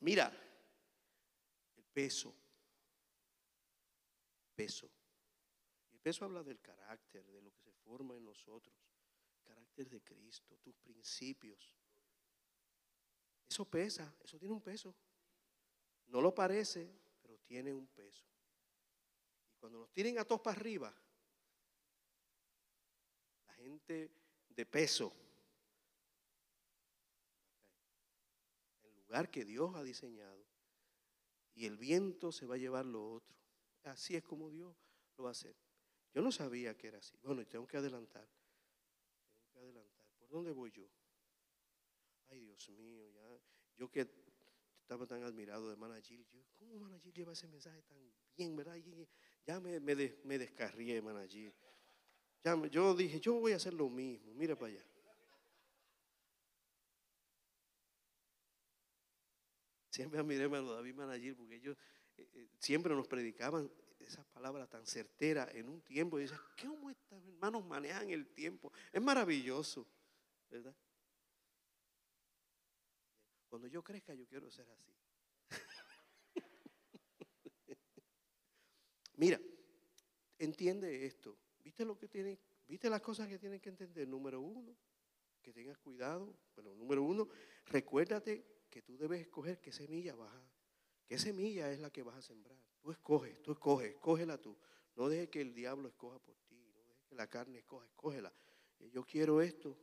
[0.00, 0.32] Mira,
[1.76, 2.34] el peso,
[4.54, 4.90] peso.
[6.02, 8.74] Peso habla del carácter, de lo que se forma en nosotros,
[9.40, 11.76] carácter de Cristo, tus principios.
[13.48, 14.94] Eso pesa, eso tiene un peso.
[16.06, 18.26] No lo parece, pero tiene un peso.
[19.52, 20.92] Y cuando nos tiren a todos para arriba,
[23.46, 24.10] la gente
[24.48, 25.12] de peso,
[28.82, 30.44] el lugar que Dios ha diseñado,
[31.54, 33.36] y el viento se va a llevar lo otro.
[33.84, 34.74] Así es como Dios
[35.16, 35.54] lo va a hacer.
[36.14, 37.16] Yo no sabía que era así.
[37.22, 38.28] Bueno, tengo que adelantar.
[39.52, 40.06] Tengo que adelantar.
[40.18, 40.86] ¿Por dónde voy yo?
[42.28, 43.40] Ay, Dios mío, ya.
[43.76, 44.06] Yo que
[44.80, 46.26] estaba tan admirado de Managil.
[46.58, 47.98] ¿Cómo Managil lleva ese mensaje tan
[48.36, 48.76] bien, verdad?
[49.46, 49.94] ya me, me,
[50.24, 51.02] me descarrié.
[52.44, 54.34] Ya, yo dije, yo voy a hacer lo mismo.
[54.34, 54.84] Mira para allá.
[59.90, 61.76] Siempre admiré a David Managil porque ellos
[62.16, 63.70] eh, eh, siempre nos predicaban
[64.02, 66.18] esas palabras tan certeras en un tiempo.
[66.18, 68.72] Y dices, ¿cómo estos hermanos manejan el tiempo?
[68.92, 69.86] Es maravilloso,
[70.50, 70.74] ¿verdad?
[73.48, 74.92] Cuando yo crezca, yo quiero ser así.
[79.16, 79.38] Mira,
[80.38, 81.36] entiende esto.
[81.62, 82.38] ¿Viste lo que tiene?
[82.66, 84.08] ¿Viste las cosas que tienen que entender?
[84.08, 84.74] Número uno,
[85.42, 86.34] que tengas cuidado.
[86.54, 87.28] Bueno, número uno,
[87.66, 90.42] recuérdate que tú debes escoger qué semilla vas a,
[91.06, 92.56] qué semilla es la que vas a sembrar.
[92.82, 94.56] Tú escoges, tú escoges, escógela tú.
[94.96, 98.32] No dejes que el diablo escoja por ti, no dejes que la carne escoja, escógela.
[98.80, 99.78] Eh, yo quiero esto,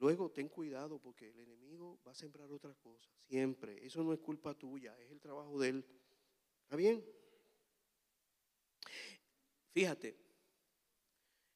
[0.00, 3.84] Luego ten cuidado porque el enemigo va a sembrar otra cosa, siempre.
[3.84, 5.86] Eso no es culpa tuya, es el trabajo de él.
[6.62, 7.04] ¿Está bien?
[9.72, 10.16] Fíjate,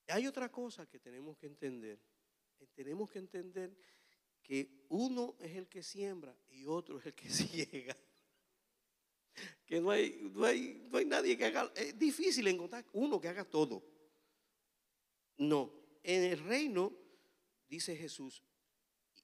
[0.09, 1.99] hay otra cosa que tenemos que entender.
[2.61, 3.75] Eh, tenemos que entender
[4.43, 7.97] que uno es el que siembra y otro es el que ciega.
[9.67, 13.29] Que no hay, no hay, no hay nadie que haga, es difícil encontrar uno que
[13.29, 13.83] haga todo.
[15.39, 15.73] No,
[16.03, 16.93] en el reino
[17.69, 18.43] dice Jesús,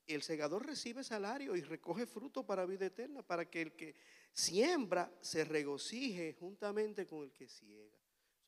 [0.06, 3.94] el segador recibe salario y recoge fruto para vida eterna, para que el que
[4.32, 7.96] siembra se regocije juntamente con el que ciega.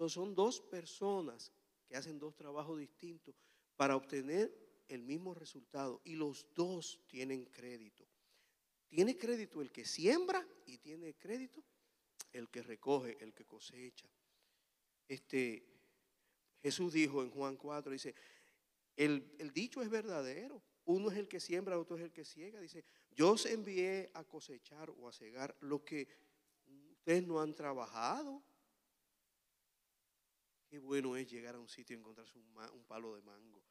[0.09, 1.53] son dos personas
[1.87, 3.37] que hacen dos trabajos distintos
[3.77, 4.53] para obtener
[4.89, 8.05] el mismo resultado y los dos tienen crédito.
[8.89, 11.63] Tiene crédito el que siembra y tiene crédito
[12.33, 14.09] el que recoge, el que cosecha.
[15.09, 15.67] Este,
[16.63, 18.15] Jesús dijo en Juan 4, dice,
[18.97, 20.63] el, dicho es verdadero.
[20.85, 22.61] Uno es el que siembra, otro es el que ciega.
[22.61, 26.09] Dice, yo os envié a cosechar o a cegar lo que
[26.91, 28.43] ustedes no han trabajado.
[30.67, 33.63] Qué bueno es llegar a un sitio y encontrarse un, palo de mango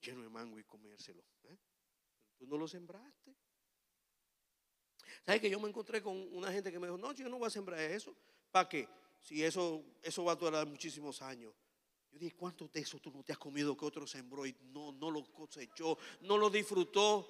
[0.00, 1.24] lleno de mango y comérselo.
[1.44, 1.58] ¿eh?
[2.36, 3.34] tú no lo sembraste.
[5.24, 7.46] ¿Sabes que yo me encontré con una gente que me dijo, no, yo no voy
[7.46, 8.14] a sembrar eso?
[8.50, 8.88] ¿Para qué?
[9.20, 11.54] Si eso, eso va a durar muchísimos años.
[12.10, 14.92] Yo dije, ¿cuántos de esos tú no te has comido que otro sembró y no,
[14.92, 17.26] no lo cosechó, no lo disfrutó?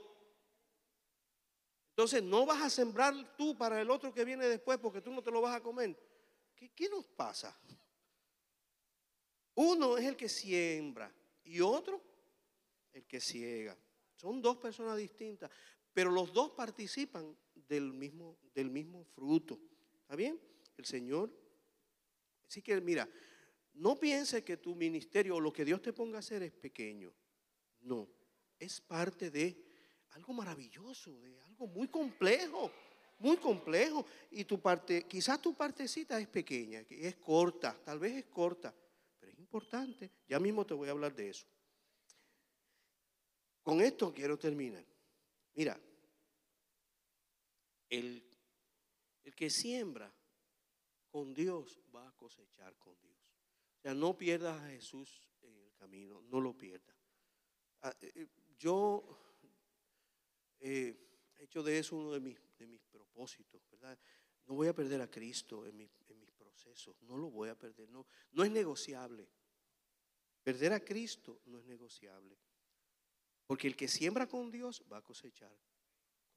[1.90, 5.22] Entonces, no vas a sembrar tú para el otro que viene después porque tú no
[5.22, 5.98] te lo vas a comer.
[6.54, 7.58] ¿Qué, qué nos pasa?
[9.56, 12.00] Uno es el que siembra y otro
[12.92, 13.76] el que ciega.
[14.14, 15.50] Son dos personas distintas,
[15.92, 17.36] pero los dos participan
[17.68, 19.60] del mismo, del mismo fruto.
[20.00, 20.40] ¿Está bien?
[20.76, 21.30] El Señor.
[22.46, 23.08] Así que, mira,
[23.74, 27.12] no piense que tu ministerio o lo que Dios te ponga a hacer es pequeño.
[27.80, 28.08] No,
[28.58, 29.64] es parte de
[30.10, 32.72] algo maravilloso, de algo muy complejo,
[33.18, 34.04] muy complejo.
[34.30, 38.74] Y tu parte, quizás tu partecita es pequeña, es corta, tal vez es corta,
[39.20, 40.10] pero es importante.
[40.26, 41.46] Ya mismo te voy a hablar de eso.
[43.62, 44.84] Con esto quiero terminar.
[45.54, 45.78] Mira,
[47.88, 48.24] el,
[49.36, 50.12] que siembra
[51.10, 53.16] con Dios va a cosechar con Dios.
[53.78, 56.96] O sea, no pierdas a Jesús en el camino, no lo pierdas.
[57.82, 58.26] Ah, eh, eh,
[58.58, 59.04] yo
[60.60, 60.96] eh,
[61.38, 62.38] he hecho de eso uno de mis,
[62.90, 63.98] propósitos, ¿verdad?
[64.46, 65.90] No voy a perder a Cristo en, mis
[66.36, 69.28] procesos, no lo voy a perder, no, no es negociable.
[70.42, 72.38] Perder a Cristo no es negociable.
[73.46, 75.56] Porque el que siembra con Dios va a cosechar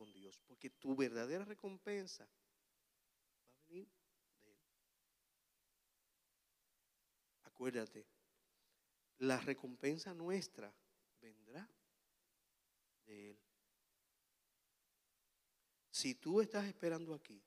[0.09, 0.39] Dios.
[0.47, 3.87] Porque tu verdadera recompensa va a venir
[4.43, 4.59] de Él.
[7.43, 8.05] Acuérdate,
[9.19, 10.73] la recompensa nuestra
[11.19, 11.69] vendrá
[13.05, 13.39] de Él.
[15.91, 17.43] Si tú estás esperando aquí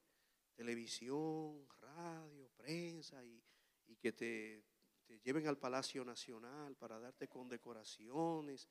[0.55, 3.43] televisión, radio, prensa y,
[4.01, 4.65] que te,
[5.07, 8.69] te, lleven al Palacio Nacional para darte condecoraciones,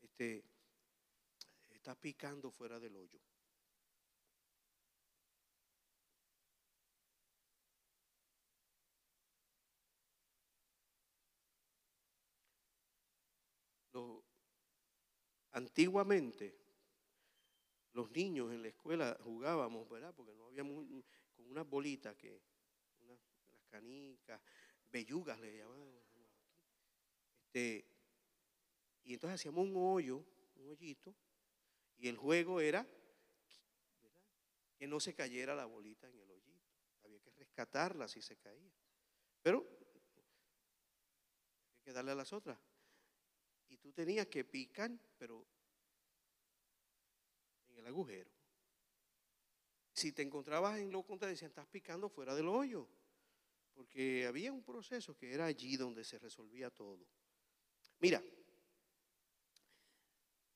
[0.00, 0.44] este,
[1.86, 3.20] estás picando fuera del hoyo.
[15.52, 16.54] antiguamente,
[17.92, 20.12] los niños en la escuela jugábamos, ¿verdad?
[20.14, 22.42] Porque no había con unas bolitas que,
[23.06, 24.40] las canicas,
[24.90, 25.94] bellugas le llamaban.
[27.46, 27.88] Este,
[29.04, 30.22] y entonces hacíamos un hoyo,
[30.56, 31.14] un hoyito,
[31.98, 32.86] y el juego era
[34.76, 36.74] que no se cayera la bolita en el hoyito.
[37.04, 38.72] Había que rescatarla si se caía.
[39.42, 39.66] Pero
[41.72, 42.58] hay que darle a las otras.
[43.68, 45.46] Y tú tenías que picar, pero
[47.68, 48.30] en el agujero.
[49.92, 52.86] Si te encontrabas en lo contrario, decían, estás picando fuera del hoyo.
[53.72, 57.06] Porque había un proceso que era allí donde se resolvía todo.
[58.00, 58.22] Mira,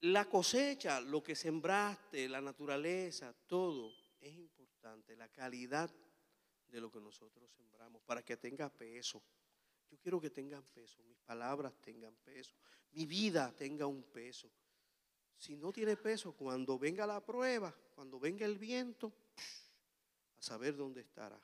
[0.03, 5.17] la cosecha, lo que sembraste, la naturaleza, todo es importante.
[5.17, 5.91] La calidad
[6.69, 9.23] de lo que nosotros sembramos para que tenga peso.
[9.91, 12.55] Yo quiero que tengan peso, mis palabras tengan peso,
[12.93, 14.51] mi vida tenga un peso.
[15.37, 19.13] Si no tiene peso, cuando venga la prueba, cuando venga el viento,
[20.39, 21.41] a saber dónde estará.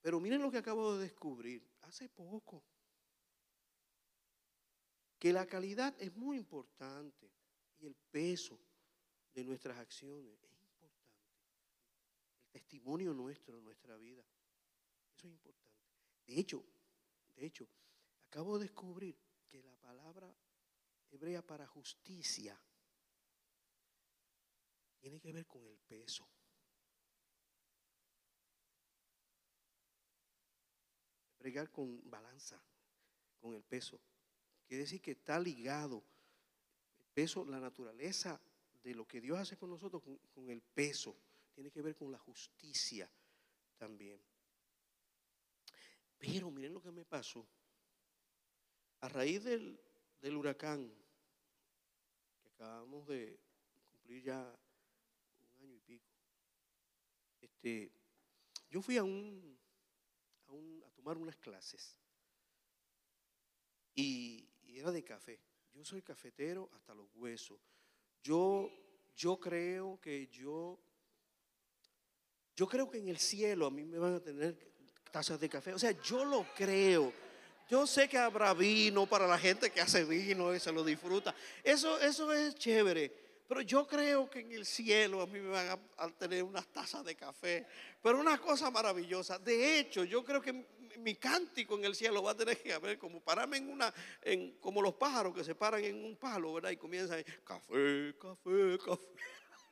[0.00, 2.64] Pero miren lo que acabo de descubrir hace poco.
[5.18, 7.30] Que la calidad es muy importante
[7.78, 8.58] y el peso
[9.34, 10.96] de nuestras acciones es importante.
[12.44, 14.24] El testimonio nuestro, nuestra vida,
[15.14, 15.70] eso es importante.
[16.26, 16.64] De hecho,
[17.36, 17.68] de hecho,
[18.28, 19.14] acabo de descubrir
[19.46, 20.34] que la palabra
[21.10, 22.58] hebrea para justicia
[24.98, 26.26] tiene que ver con el peso.
[31.42, 32.62] Bregar con balanza,
[33.40, 34.00] con el peso.
[34.64, 36.04] Quiere decir que está ligado
[37.00, 38.40] el peso, la naturaleza
[38.80, 41.16] de lo que Dios hace con nosotros, con, el peso.
[41.52, 43.10] Tiene que ver con la justicia
[43.76, 44.22] también.
[46.16, 47.44] Pero miren lo que me pasó.
[49.00, 49.80] A raíz del,
[50.20, 50.94] del huracán,
[52.40, 53.36] que acabamos de
[53.90, 54.56] cumplir ya
[55.56, 56.06] un año y pico,
[57.40, 57.90] este,
[58.70, 59.58] yo fui a un,
[60.46, 61.98] a, un, tomar unas clases
[63.94, 65.38] y, era de café.
[65.74, 67.60] Yo soy cafetero hasta los huesos.
[68.22, 68.70] Yo,
[69.14, 70.80] yo creo que yo,
[72.56, 74.56] yo creo que en el cielo a mí me van a tener
[75.10, 75.74] tazas de café.
[75.74, 77.12] O sea, yo lo creo.
[77.68, 81.34] Yo sé que habrá vino para la gente que hace vino y se lo disfruta.
[81.62, 83.12] Eso, eso es chévere.
[83.46, 87.04] Pero yo creo que en el cielo a mí me van a, tener unas tazas
[87.04, 87.66] de café.
[88.02, 89.38] Pero una cosa maravillosa.
[89.38, 90.64] De hecho, yo creo que
[90.98, 94.58] mi cántico en el cielo va a tener que haber como pararme en una, en,
[94.58, 96.70] como los pájaros que se paran en un palo, ¿verdad?
[96.70, 99.06] Y comienzan, café, café, café.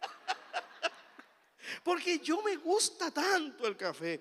[1.85, 4.21] Porque yo me gusta tanto el café.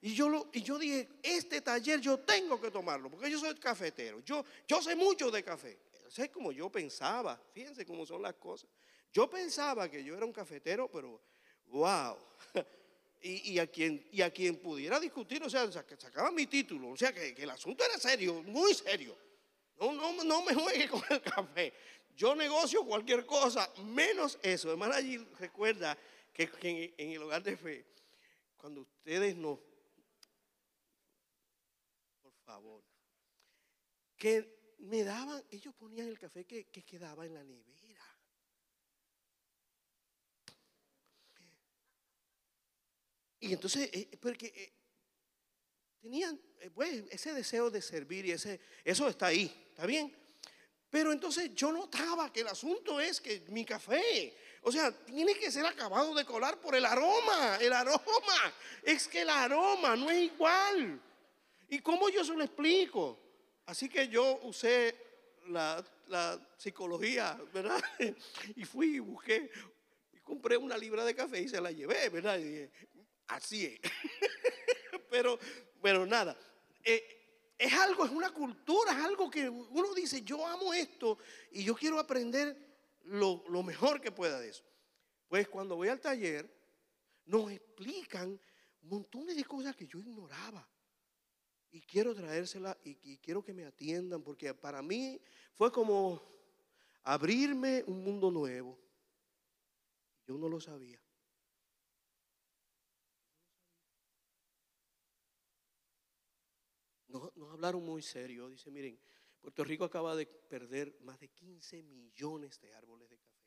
[0.00, 3.52] Y yo, lo, y yo dije, este taller yo tengo que tomarlo, porque yo soy
[3.56, 4.20] cafetero.
[4.20, 5.80] Yo, yo sé mucho de café.
[6.08, 7.40] Sé como yo pensaba.
[7.52, 8.70] Fíjense cómo son las cosas.
[9.12, 11.20] Yo pensaba que yo era un cafetero, pero
[11.66, 12.16] wow.
[13.20, 17.12] Y, a quien, y a quien pudiera discutir, o sea, sacaba mi título, o sea,
[17.12, 19.16] que, el asunto era serio, muy serio.
[19.80, 21.72] No, no, no me juegue con el café.
[22.16, 24.68] Yo negocio cualquier cosa, menos eso.
[24.68, 25.98] Además, allí recuerda
[26.32, 26.48] que,
[26.96, 27.84] en, el hogar de fe,
[28.56, 29.60] cuando ustedes no,
[32.22, 32.82] por favor,
[34.16, 37.87] que me daban, ellos ponían el café que, que quedaba en la nevera.
[43.40, 44.72] Y entonces, eh, porque eh,
[46.00, 50.14] tenían eh, pues, ese deseo de servir y ese, eso está ahí, ¿está bien?
[50.90, 55.50] Pero entonces yo notaba que el asunto es que mi café, o sea, tiene que
[55.50, 58.54] ser acabado de colar por el aroma, el aroma.
[58.82, 61.00] Es que el aroma no es igual.
[61.68, 63.18] ¿Y cómo yo se lo explico?
[63.66, 64.96] Así que yo usé
[65.48, 67.82] la, la psicología, ¿verdad?
[68.56, 69.50] Y fui y busqué
[70.12, 72.38] y compré una libra de café y se la llevé, ¿verdad?
[72.38, 72.70] Y dije,
[73.28, 73.80] así es.
[75.10, 75.38] Pero,
[75.80, 76.36] pero nada.
[76.84, 77.18] Eh,
[77.58, 81.18] es algo, es una cultura, es algo que uno dice, yo amo esto
[81.50, 82.56] y yo quiero aprender
[83.04, 84.64] lo, mejor que pueda de eso.
[85.26, 86.48] Pues cuando voy al taller,
[87.24, 88.40] nos explican
[88.82, 90.68] montones de cosas que yo ignoraba.
[91.70, 95.20] Y quiero traérsela y, y, quiero que me atiendan, porque para mí
[95.54, 96.22] fue como
[97.02, 98.78] abrirme un mundo nuevo.
[100.26, 101.00] Yo no lo sabía.
[107.08, 108.48] Nos, hablaron muy serio.
[108.48, 108.98] Dice, miren,
[109.40, 113.38] Puerto Rico acaba de perder más de 15 millones de árboles de café.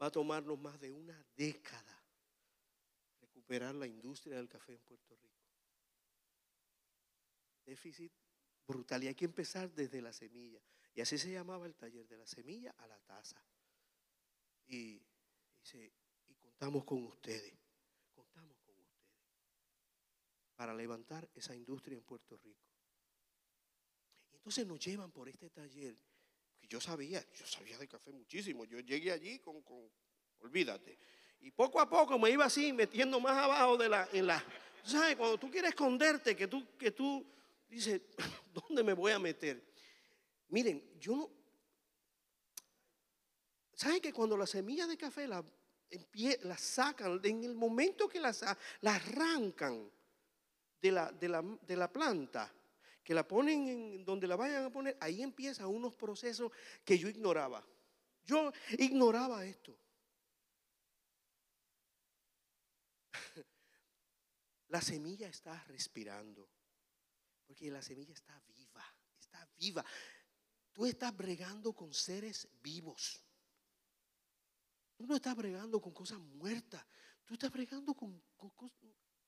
[0.00, 2.04] Va a tomarnos más de una década
[3.20, 5.34] recuperar la industria del café en Puerto Rico.
[7.64, 8.12] Déficit
[8.66, 9.02] brutal.
[9.04, 10.60] Y hay que empezar desde la semilla.
[10.94, 13.42] Y así se llamaba el taller, de la semilla a la taza.
[14.66, 15.00] Y,
[15.60, 15.92] dice,
[16.26, 17.54] y contamos con ustedes.
[18.14, 19.08] Contamos con ustedes.
[20.58, 22.66] Para levantar esa industria en Puerto Rico.
[24.32, 25.96] Entonces nos llevan por este taller.
[26.58, 28.64] Que yo sabía, yo sabía de café muchísimo.
[28.64, 29.88] Yo llegué allí con, con
[30.40, 30.98] olvídate.
[31.42, 34.44] Y poco a poco me iba así metiendo más abajo de la, en la,
[34.82, 35.14] ¿sabes?
[35.14, 37.24] Cuando tú quieres esconderte, que tú, que tú
[37.68, 38.02] dices,
[38.52, 39.62] ¿dónde me voy a meter?
[40.48, 41.30] Miren, yo no,
[43.74, 45.44] ¿saben que cuando las semillas de café las
[46.40, 48.44] la sacan, en el momento que las,
[48.80, 49.88] la arrancan
[50.80, 52.52] de la, de, la, de la planta,
[53.02, 56.52] que la ponen en donde la vayan a poner, ahí empiezan unos procesos
[56.84, 57.66] que yo ignoraba.
[58.24, 59.74] Yo ignoraba esto.
[64.68, 66.46] La semilla está respirando,
[67.46, 68.84] porque la semilla está viva,
[69.18, 69.82] está viva.
[70.74, 73.24] Tú estás bregando con seres vivos.
[74.94, 76.84] Tú no estás bregando con cosas muertas.
[77.24, 78.22] Tú estás bregando con,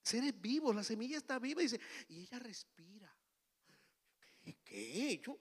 [0.02, 0.74] seres vivos.
[0.74, 1.68] La semilla está viva y,
[2.08, 3.14] y ella respira.
[4.42, 4.56] ¿Qué?
[4.64, 5.20] ¿Qué?
[5.24, 5.38] Yo,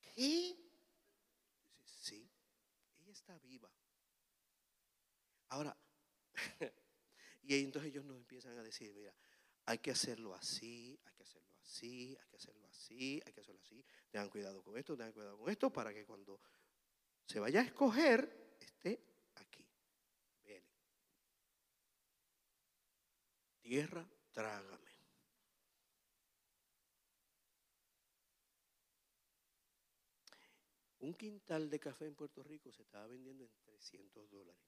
[0.00, 0.56] ¿Qué?
[1.76, 2.30] Dice, sí,
[3.00, 3.70] ella está viva.
[5.48, 5.76] Ahora,
[7.42, 9.14] y entonces ellos nos empiezan a decir, mira,
[9.66, 13.60] hay que hacerlo así, hay que hacerlo así, hay que hacerlo así, hay que hacerlo
[13.60, 13.84] así.
[14.10, 16.40] Tengan cuidado con esto, tengan cuidado con esto, para que cuando
[17.26, 19.00] se vaya a escoger, esté
[19.36, 19.66] aquí.
[20.42, 20.66] Viene.
[23.62, 24.92] Tierra, trágame.
[30.98, 34.62] Un quintal de café en Puerto Rico se estaba vendiendo en 300 dólares.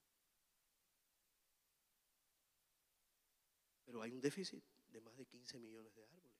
[3.85, 6.31] Pero hay un déficit de más de 15 millones de árboles.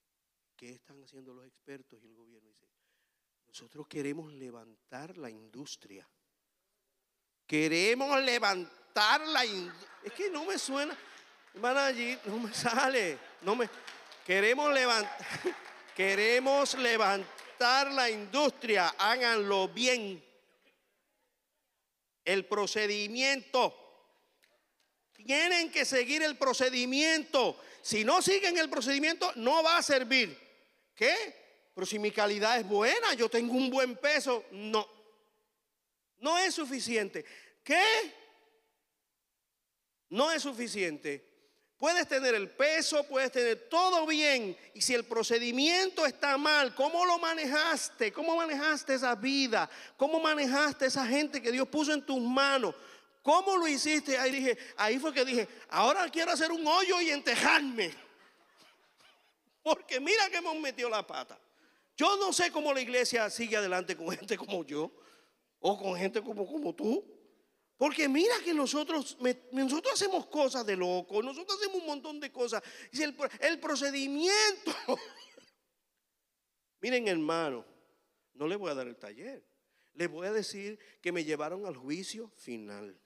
[0.55, 2.51] ¿Qué están haciendo los expertos y el gobierno?
[3.47, 6.09] Nosotros queremos levantar la industria.
[7.45, 9.99] Queremos levantar la industria.
[10.03, 10.97] Es que no me suena,
[11.55, 11.91] hermana
[12.25, 13.17] no me sale.
[13.41, 13.69] No me,
[14.25, 15.17] queremos levantar,
[15.95, 18.93] queremos levantar la industria.
[18.97, 20.23] Háganlo bien.
[22.23, 23.81] El procedimiento
[25.13, 27.59] tienen que seguir el procedimiento.
[27.81, 30.37] Si no siguen el procedimiento, no va a servir.
[30.95, 31.13] ¿Qué?
[31.73, 34.45] Pero si mi calidad es buena, yo tengo un buen peso.
[34.51, 34.87] No.
[36.17, 37.23] No es suficiente.
[37.63, 37.83] ¿Qué?
[40.09, 41.34] No es suficiente.
[41.77, 44.57] Puedes tener el peso, puedes tener todo bien.
[44.73, 48.13] Y si el procedimiento está mal, ¿cómo lo manejaste?
[48.13, 49.69] ¿Cómo manejaste esa vida?
[49.97, 52.73] ¿Cómo manejaste esa gente que Dios puso en tus manos?
[53.21, 54.17] ¿Cómo lo hiciste?
[54.17, 57.91] Ahí dije, ahí fue que dije, ahora quiero hacer un hoyo y entejarme.
[59.63, 61.37] Porque mira que hemos metido la pata.
[61.97, 64.91] Yo no sé cómo la iglesia sigue adelante con gente como yo
[65.59, 67.03] o con gente como, como tú.
[67.77, 69.17] Porque mira que nosotros,
[69.51, 72.63] nosotros hacemos cosas de loco, nosotros hacemos un montón de cosas.
[72.93, 74.71] El, el procedimiento.
[76.81, 77.65] Miren, hermano,
[78.33, 79.45] no le voy a dar el taller.
[79.93, 82.97] Le voy a decir que me llevaron al juicio final.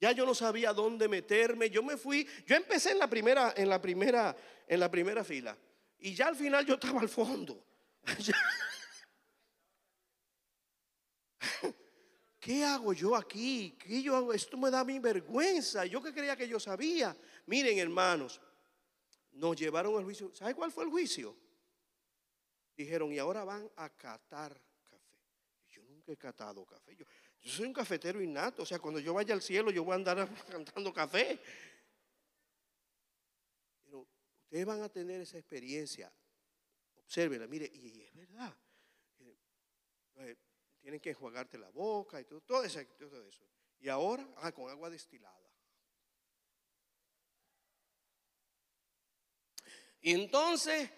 [0.00, 1.70] Ya yo no sabía dónde meterme.
[1.70, 4.36] Yo me fui, yo empecé en la primera, en la primera,
[4.68, 5.56] en la primera fila.
[5.98, 7.73] Y ya al final yo estaba al fondo.
[12.44, 13.74] ¿Qué hago yo aquí?
[13.78, 14.34] ¿Qué yo hago?
[14.34, 15.86] Esto me da mi vergüenza.
[15.86, 17.16] Yo que creía que yo sabía.
[17.46, 18.38] Miren, hermanos,
[19.32, 20.30] nos llevaron al juicio.
[20.34, 21.34] ¿Sabe cuál fue el juicio?
[22.76, 25.18] Dijeron, y ahora van a catar café.
[25.70, 26.94] Yo nunca he catado café.
[26.94, 27.06] Yo,
[27.40, 29.96] Yo soy un cafetero innato, o sea, cuando yo vaya al cielo yo voy a
[29.96, 31.40] andar cantando café.
[33.84, 34.06] Pero
[34.42, 36.12] ustedes van a tener esa experiencia.
[37.04, 38.56] Obsérvenla, mire, y es verdad.
[40.16, 40.36] Eh,
[40.80, 43.44] tienen que enjuagarte la boca y todo, todo, eso, todo eso.
[43.80, 45.44] Y ahora, ah, con agua destilada.
[50.00, 50.90] Y entonces,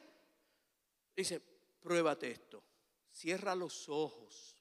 [1.15, 1.41] dice,
[1.81, 2.63] pruébate esto.
[3.13, 4.57] Cierra los ojos.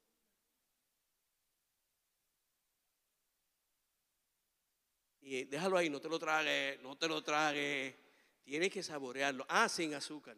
[5.21, 7.95] Y déjalo ahí, no te lo tragues, no te lo tragues.
[8.43, 9.43] Tienes que saborearlo.
[9.49, 10.37] Ah, sin azúcar.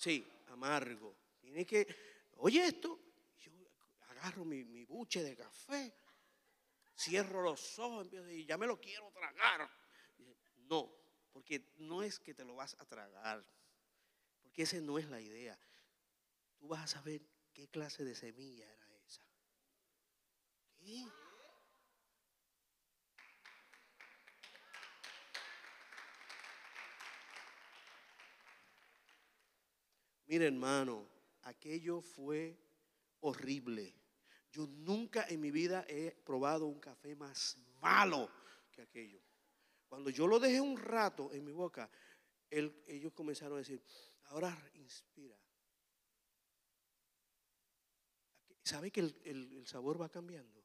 [0.00, 1.14] Sí, amargo.
[1.38, 1.86] Tienes que,
[2.38, 2.98] oye esto,
[3.38, 3.52] yo
[4.08, 5.94] agarro mi, mi buche de café,
[6.96, 9.70] cierro los ojos y ya me lo quiero tragar.
[10.70, 10.90] No,
[11.34, 13.44] porque no es que te lo vas a tragar,
[14.40, 15.58] porque esa no es la idea.
[16.56, 17.20] Tú vas a saber
[17.52, 19.22] qué clase de semilla era esa.
[20.78, 21.04] ¿Qué?
[30.30, 31.08] Mira hermano,
[31.42, 32.56] aquello fue
[33.18, 33.92] horrible.
[34.52, 38.30] Yo nunca en mi vida he probado un café más malo
[38.70, 39.20] que aquello.
[39.88, 41.90] Cuando yo lo dejé un rato en mi boca,
[42.48, 43.82] ellos comenzaron a decir,
[44.26, 45.36] ahora inspira.
[48.62, 50.62] ¿Sabe que el, el sabor va cambiando?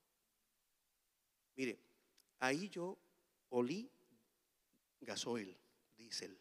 [1.55, 1.79] Mire,
[2.37, 2.99] ahí yo
[3.49, 3.91] olí
[5.01, 5.57] gasoil,
[5.97, 6.39] diésel.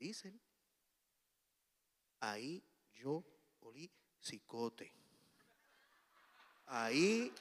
[0.00, 0.40] Diésel.
[2.26, 2.60] Ahí
[2.92, 3.22] yo
[3.60, 3.88] olí
[4.20, 4.92] cicote.
[6.66, 7.32] Ahí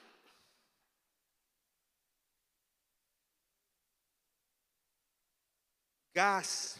[6.13, 6.79] gas.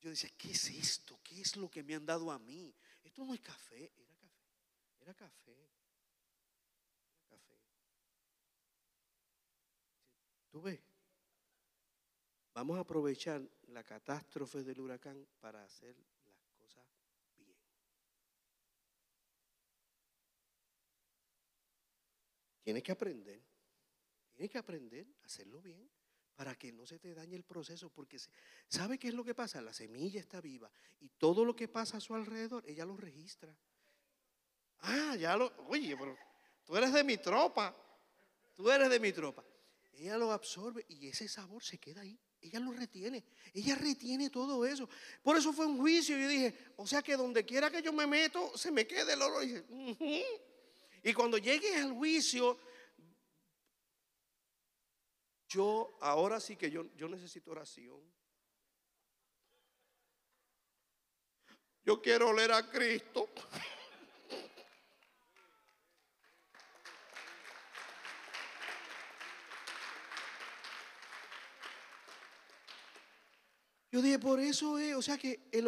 [0.00, 1.20] Yo decía, ¿qué es esto?
[1.22, 2.74] ¿Qué es lo que me han dado a mí?
[3.04, 4.50] Esto no es café, era café,
[4.98, 5.70] era café,
[7.28, 7.56] café.
[10.50, 10.80] ¿Tú ves?
[12.52, 15.96] Vamos a aprovechar la catástrofe del huracán para hacer
[16.26, 16.84] las cosas
[17.36, 17.56] bien.
[22.62, 23.42] Tienes que aprender.
[24.32, 25.88] Tienes que aprender a hacerlo bien
[26.34, 28.16] para que no se te dañe el proceso, porque
[28.68, 29.60] ¿sabe qué es lo que pasa?
[29.60, 33.52] La semilla está viva y todo lo que pasa a su alrededor, ella lo registra.
[34.80, 36.16] Ah, ya lo, oye, pero
[36.64, 37.76] tú eres de mi tropa,
[38.54, 39.44] tú eres de mi tropa.
[39.94, 42.16] Ella lo absorbe y ese sabor se queda ahí.
[42.40, 44.88] Ella lo retiene, ella retiene todo eso.
[45.22, 46.16] Por eso fue un juicio.
[46.16, 49.22] Yo dije, o sea que donde quiera que yo me meto, se me quede el
[49.22, 49.44] olor.
[51.02, 52.58] Y cuando llegue al juicio,
[55.48, 58.00] yo, ahora sí que yo, yo necesito oración.
[61.84, 63.30] Yo quiero oler a Cristo.
[73.90, 75.66] Yo dije, por eso es, o sea que el,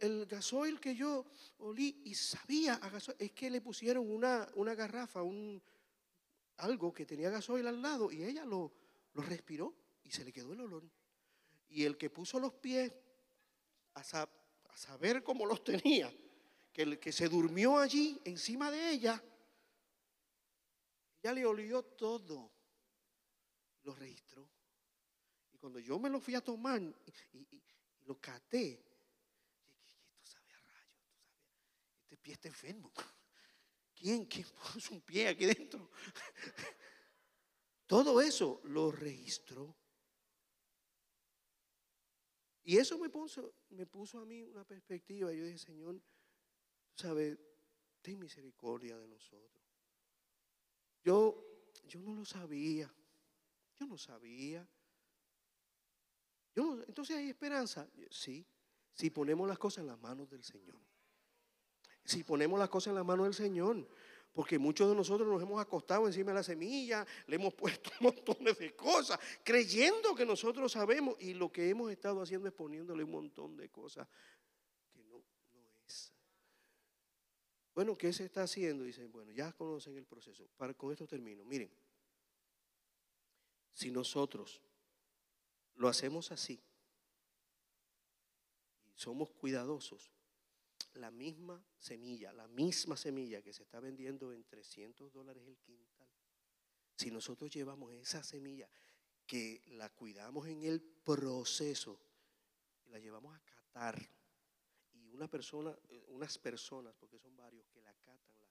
[0.00, 1.24] el, gasoil que yo
[1.58, 5.62] olí y sabía a gasoil, es que le pusieron una, una garrafa, un,
[6.58, 8.72] algo que tenía gasoil al lado y ella lo,
[9.14, 10.84] lo respiró y se le quedó el olor.
[11.68, 12.92] Y el que puso los pies
[13.94, 14.28] a,
[14.74, 16.12] saber cómo los tenía,
[16.72, 19.22] que el que se durmió allí encima de ella,
[21.22, 22.50] ya le olió todo,
[23.82, 24.48] lo registró.
[25.62, 27.62] Cuando yo me lo fui a tomar y,
[28.06, 30.96] lo caté, esto sabe a rayo,
[32.00, 32.90] este pie está enfermo.
[33.94, 35.88] ¿Quién, ¿Quién puso un pie aquí dentro?
[37.86, 39.76] Todo eso lo registró.
[42.64, 45.32] Y eso me puso, me puso a mí una perspectiva.
[45.32, 46.02] Yo dije, Señor,
[46.96, 47.38] sabes,
[48.00, 49.62] ten misericordia de nosotros.
[51.04, 52.92] Yo, yo no lo sabía.
[53.78, 54.68] Yo no sabía.
[56.54, 57.88] Entonces hay esperanza.
[58.10, 58.46] Sí,
[58.92, 60.80] si ponemos las cosas en las manos del Señor.
[62.04, 63.86] Si ponemos las cosas en las manos del Señor.
[64.32, 68.58] Porque muchos de nosotros nos hemos acostado encima de la semilla, le hemos puesto montones
[68.58, 73.10] de cosas, creyendo que nosotros sabemos y lo que hemos estado haciendo es poniéndole un
[73.10, 74.08] montón de cosas
[74.90, 75.22] que no,
[75.52, 76.14] no es.
[77.74, 78.84] Bueno, ¿qué se está haciendo?
[78.84, 80.48] Dicen, bueno, ya conocen el proceso.
[80.56, 81.44] Para, con esto termino.
[81.44, 81.70] Miren,
[83.70, 84.62] si nosotros
[85.74, 86.62] lo hacemos así.
[88.86, 90.12] Y somos cuidadosos,
[90.94, 96.08] la misma semilla, la misma semilla que se está vendiendo en 300 dólares el quintal,
[96.96, 98.68] si nosotros llevamos esa semilla
[99.26, 101.98] que la cuidamos en el proceso
[102.84, 104.00] y la llevamos a catar.
[104.92, 108.50] Y una persona, eh, unas personas, porque son varios que la catan, la,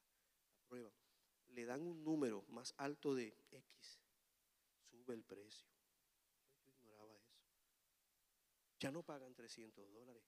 [0.54, 0.94] la prueban,
[1.50, 4.00] le dan un número más alto de X,
[4.90, 5.68] sube el precio.
[6.66, 7.38] Yo ignoraba eso.
[8.82, 10.24] Ya no pagan 300 dólares,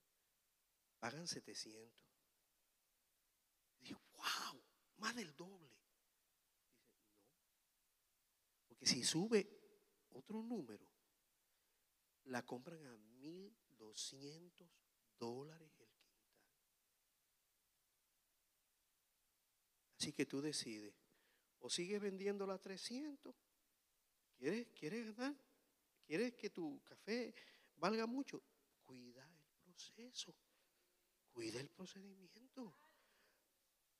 [0.99, 1.91] pagan 700.
[3.79, 4.63] Dije, wow,
[4.97, 5.75] más del doble.
[5.75, 5.81] Dice,
[6.67, 6.93] no.
[8.67, 9.49] Porque si sube
[10.11, 10.87] otro número,
[12.25, 14.69] la compran a 1.200
[15.17, 16.37] dólares el quintal.
[19.97, 20.93] Así que tú decides,
[21.57, 23.35] o sigues vendiéndola a 300,
[24.37, 25.35] ¿quieres, ¿quieres ganar?
[26.05, 27.33] ¿Quieres que tu café
[27.77, 28.41] valga mucho?
[28.81, 30.35] Cuida el proceso,
[31.31, 32.75] cuida el procedimiento,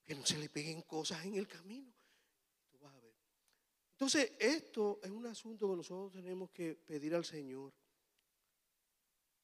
[0.04, 1.94] que no se le peguen cosas en el camino.
[2.70, 3.16] Tú vas a ver.
[3.92, 7.74] Entonces, esto es un asunto que nosotros tenemos que pedir al Señor.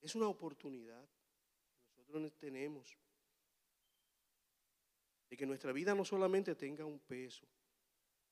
[0.02, 1.08] Es una oportunidad
[1.94, 2.98] que nosotros tenemos
[5.30, 7.48] de que nuestra vida no solamente tenga un peso,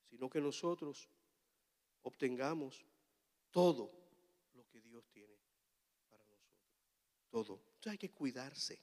[0.02, 1.08] sino que nosotros
[2.02, 2.84] obtengamos
[3.50, 3.92] todo
[4.54, 5.37] lo que Dios tiene.
[7.30, 7.60] Todo.
[7.66, 8.82] Entonces hay que cuidarse,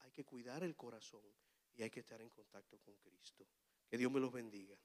[0.00, 1.24] hay que cuidar el corazón
[1.74, 3.46] y hay que estar en contacto con Cristo.
[3.86, 4.76] Que Dios me los bendiga.